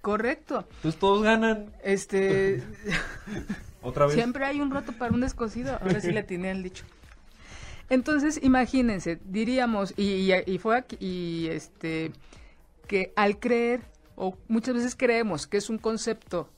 [0.00, 2.62] correcto Entonces todos ganan este
[3.82, 4.14] otra vez.
[4.14, 5.78] Siempre hay un roto para un descosido.
[5.80, 6.84] Ahora sí le tiene el dicho.
[7.88, 12.12] Entonces, imagínense, diríamos, y, y- y fue aquí, y este,
[12.86, 13.80] que al creer,
[14.14, 16.48] o muchas veces creemos que es un concepto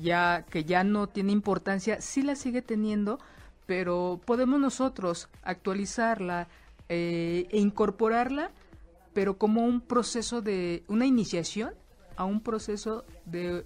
[0.00, 3.20] ya que ya no tiene importancia, sí la sigue teniendo,
[3.66, 6.48] pero podemos nosotros actualizarla
[6.88, 8.50] eh, e incorporarla,
[9.12, 11.74] pero como un proceso de, una iniciación
[12.16, 13.64] a un proceso de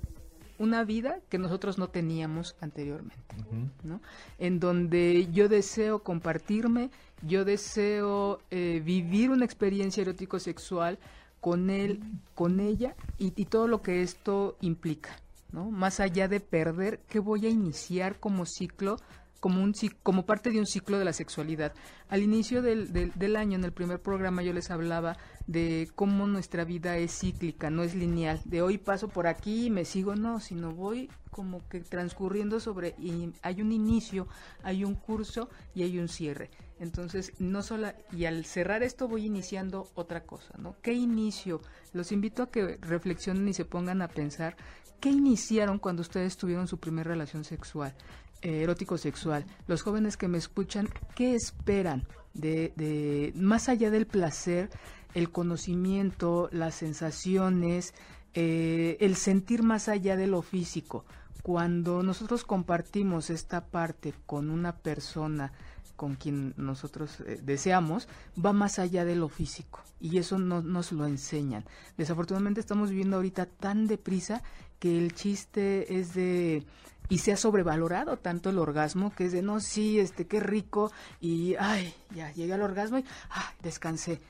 [0.59, 3.34] una vida que nosotros no teníamos anteriormente.
[3.82, 4.01] ¿no?
[4.38, 6.90] En donde yo deseo compartirme,
[7.22, 10.98] yo deseo eh, vivir una experiencia erótico-sexual
[11.40, 12.01] con él,
[12.34, 15.16] con ella y, y todo lo que esto implica,
[15.53, 15.70] ¿no?
[15.70, 18.98] Más allá de perder, ¿qué voy a iniciar como ciclo
[19.41, 21.72] como, un, como parte de un ciclo de la sexualidad.
[22.09, 25.16] Al inicio del, del, año, en el primer programa, yo les hablaba
[25.47, 29.70] de cómo nuestra vida es cíclica, no es lineal, de hoy paso por aquí y
[29.70, 34.28] me sigo, no, sino voy como que transcurriendo sobre, y hay un inicio,
[34.62, 36.51] hay un curso y hay un cierre.
[36.80, 40.76] Entonces, no solo, y al cerrar esto voy iniciando otra cosa, ¿no?
[40.82, 41.61] ¿Qué inicio?
[41.93, 44.57] Los invito a que reflexionen y se pongan a pensar
[45.01, 47.95] qué iniciaron cuando ustedes tuvieron su primera relación sexual,
[48.43, 49.45] eh, erótico sexual.
[49.66, 54.70] Los jóvenes que me escuchan, ¿qué esperan de, de más allá del placer,
[55.14, 57.95] el conocimiento, las sensaciones,
[58.34, 61.05] eh, el sentir más allá de lo físico?
[61.43, 65.53] Cuando nosotros compartimos esta parte con una persona,
[66.01, 68.09] con quien nosotros eh, deseamos
[68.43, 71.66] va más allá de lo físico y eso no nos lo enseñan.
[71.99, 74.43] Desafortunadamente estamos viviendo ahorita tan deprisa
[74.78, 76.64] que el chiste es de
[77.11, 80.90] y se ha sobrevalorado tanto el orgasmo que es de no sí este qué rico
[81.20, 84.20] y ay ya llegué al orgasmo y ay, descansé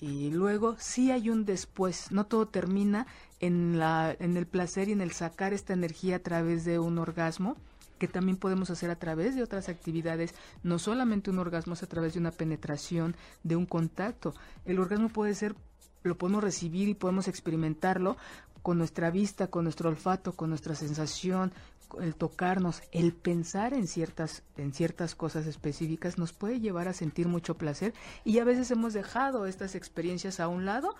[0.00, 3.06] y luego sí hay un después no todo termina
[3.40, 6.98] en la en el placer y en el sacar esta energía a través de un
[6.98, 7.56] orgasmo
[7.98, 11.86] que también podemos hacer a través de otras actividades, no solamente un orgasmo es a
[11.86, 14.34] través de una penetración, de un contacto.
[14.64, 15.54] El orgasmo puede ser,
[16.02, 18.16] lo podemos recibir y podemos experimentarlo
[18.62, 21.52] con nuestra vista, con nuestro olfato, con nuestra sensación,
[22.00, 27.28] el tocarnos, el pensar en ciertas, en ciertas cosas específicas nos puede llevar a sentir
[27.28, 30.94] mucho placer y a veces hemos dejado estas experiencias a un lado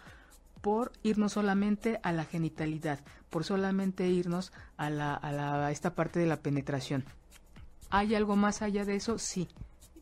[0.61, 6.19] por irnos solamente a la genitalidad, por solamente irnos a, la, a, la, esta parte
[6.19, 7.05] de la penetración.
[7.91, 9.19] ¿Hay algo más allá de eso?
[9.19, 9.49] Sí,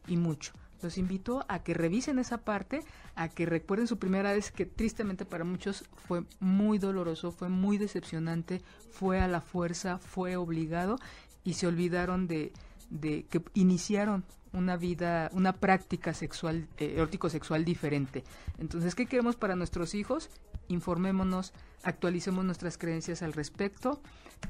[0.07, 0.53] y mucho.
[0.83, 2.81] Los invito a que revisen esa parte,
[3.15, 7.79] a que recuerden su primera vez que tristemente para muchos fue muy doloroso, fue muy
[7.79, 8.61] decepcionante,
[8.91, 10.99] fue a la fuerza, fue obligado
[11.43, 12.53] y se olvidaron de,
[12.91, 18.25] de que iniciaron una vida, una práctica sexual, eh, erótico sexual diferente.
[18.59, 20.31] Entonces, ¿qué queremos para nuestros hijos?
[20.69, 21.53] Informémonos,
[21.83, 24.01] actualicemos nuestras creencias al respecto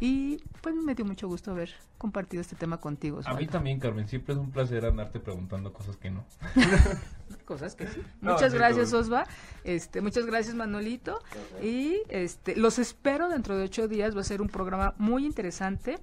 [0.00, 3.20] y pues me dio mucho gusto haber compartido este tema contigo.
[3.24, 6.24] A mí también, Carmen, siempre es un placer andarte preguntando cosas que no.
[7.44, 8.02] cosas que sí.
[8.20, 9.26] muchas gracias, Osva.
[9.62, 11.20] Este, muchas gracias, Manolito.
[11.62, 14.16] Y este, los espero dentro de ocho días.
[14.16, 15.98] Va a ser un programa muy interesante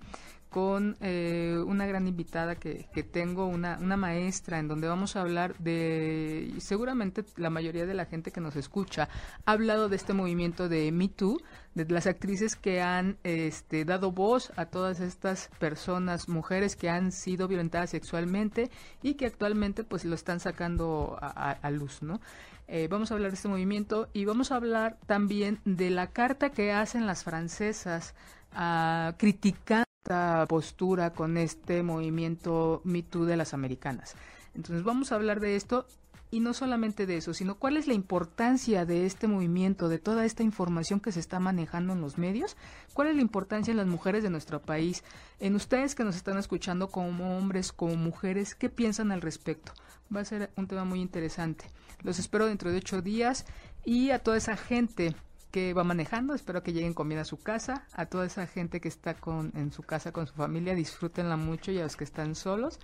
[0.51, 5.21] con eh, una gran invitada que, que tengo, una, una, maestra, en donde vamos a
[5.21, 9.07] hablar de, seguramente la mayoría de la gente que nos escucha
[9.45, 11.39] ha hablado de este movimiento de Me Too,
[11.73, 17.13] de las actrices que han este, dado voz a todas estas personas, mujeres que han
[17.13, 18.69] sido violentadas sexualmente
[19.01, 22.19] y que actualmente pues lo están sacando a, luz, ¿no?
[22.67, 26.49] Eh, vamos a hablar de este movimiento y vamos a hablar también de la carta
[26.49, 28.15] que hacen las francesas
[28.51, 34.15] a criticar esta postura con este movimiento Me Too de las americanas.
[34.55, 35.85] Entonces vamos a hablar de esto
[36.31, 40.25] y no solamente de eso, sino cuál es la importancia de este movimiento, de toda
[40.25, 42.57] esta información que se está manejando en los medios,
[42.93, 45.03] cuál es la importancia en las mujeres de nuestro país,
[45.39, 49.71] en ustedes que nos están escuchando como hombres, como mujeres, qué piensan al respecto.
[50.13, 51.65] Va a ser un tema muy interesante.
[52.01, 53.45] Los espero dentro de ocho días
[53.85, 55.15] y a toda esa gente
[55.51, 56.33] que va manejando.
[56.33, 57.85] Espero que lleguen comida a su casa.
[57.93, 61.71] A toda esa gente que está con, en su casa con su familia, disfrútenla mucho
[61.71, 62.79] y a los que están solos,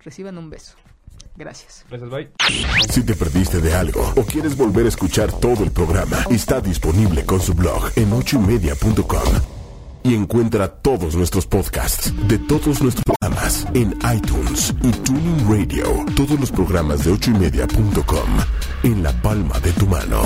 [0.00, 0.76] reciban un beso.
[1.36, 1.84] Gracias.
[1.88, 2.30] Gracias, bye.
[2.90, 7.24] Si te perdiste de algo o quieres volver a escuchar todo el programa, está disponible
[7.24, 9.32] con su blog en ochoymedia.com.
[10.04, 16.04] Y encuentra todos nuestros podcasts de todos nuestros programas en iTunes y Tuning Radio.
[16.16, 18.28] Todos los programas de ochoymedia.com
[18.82, 20.22] en la palma de tu mano.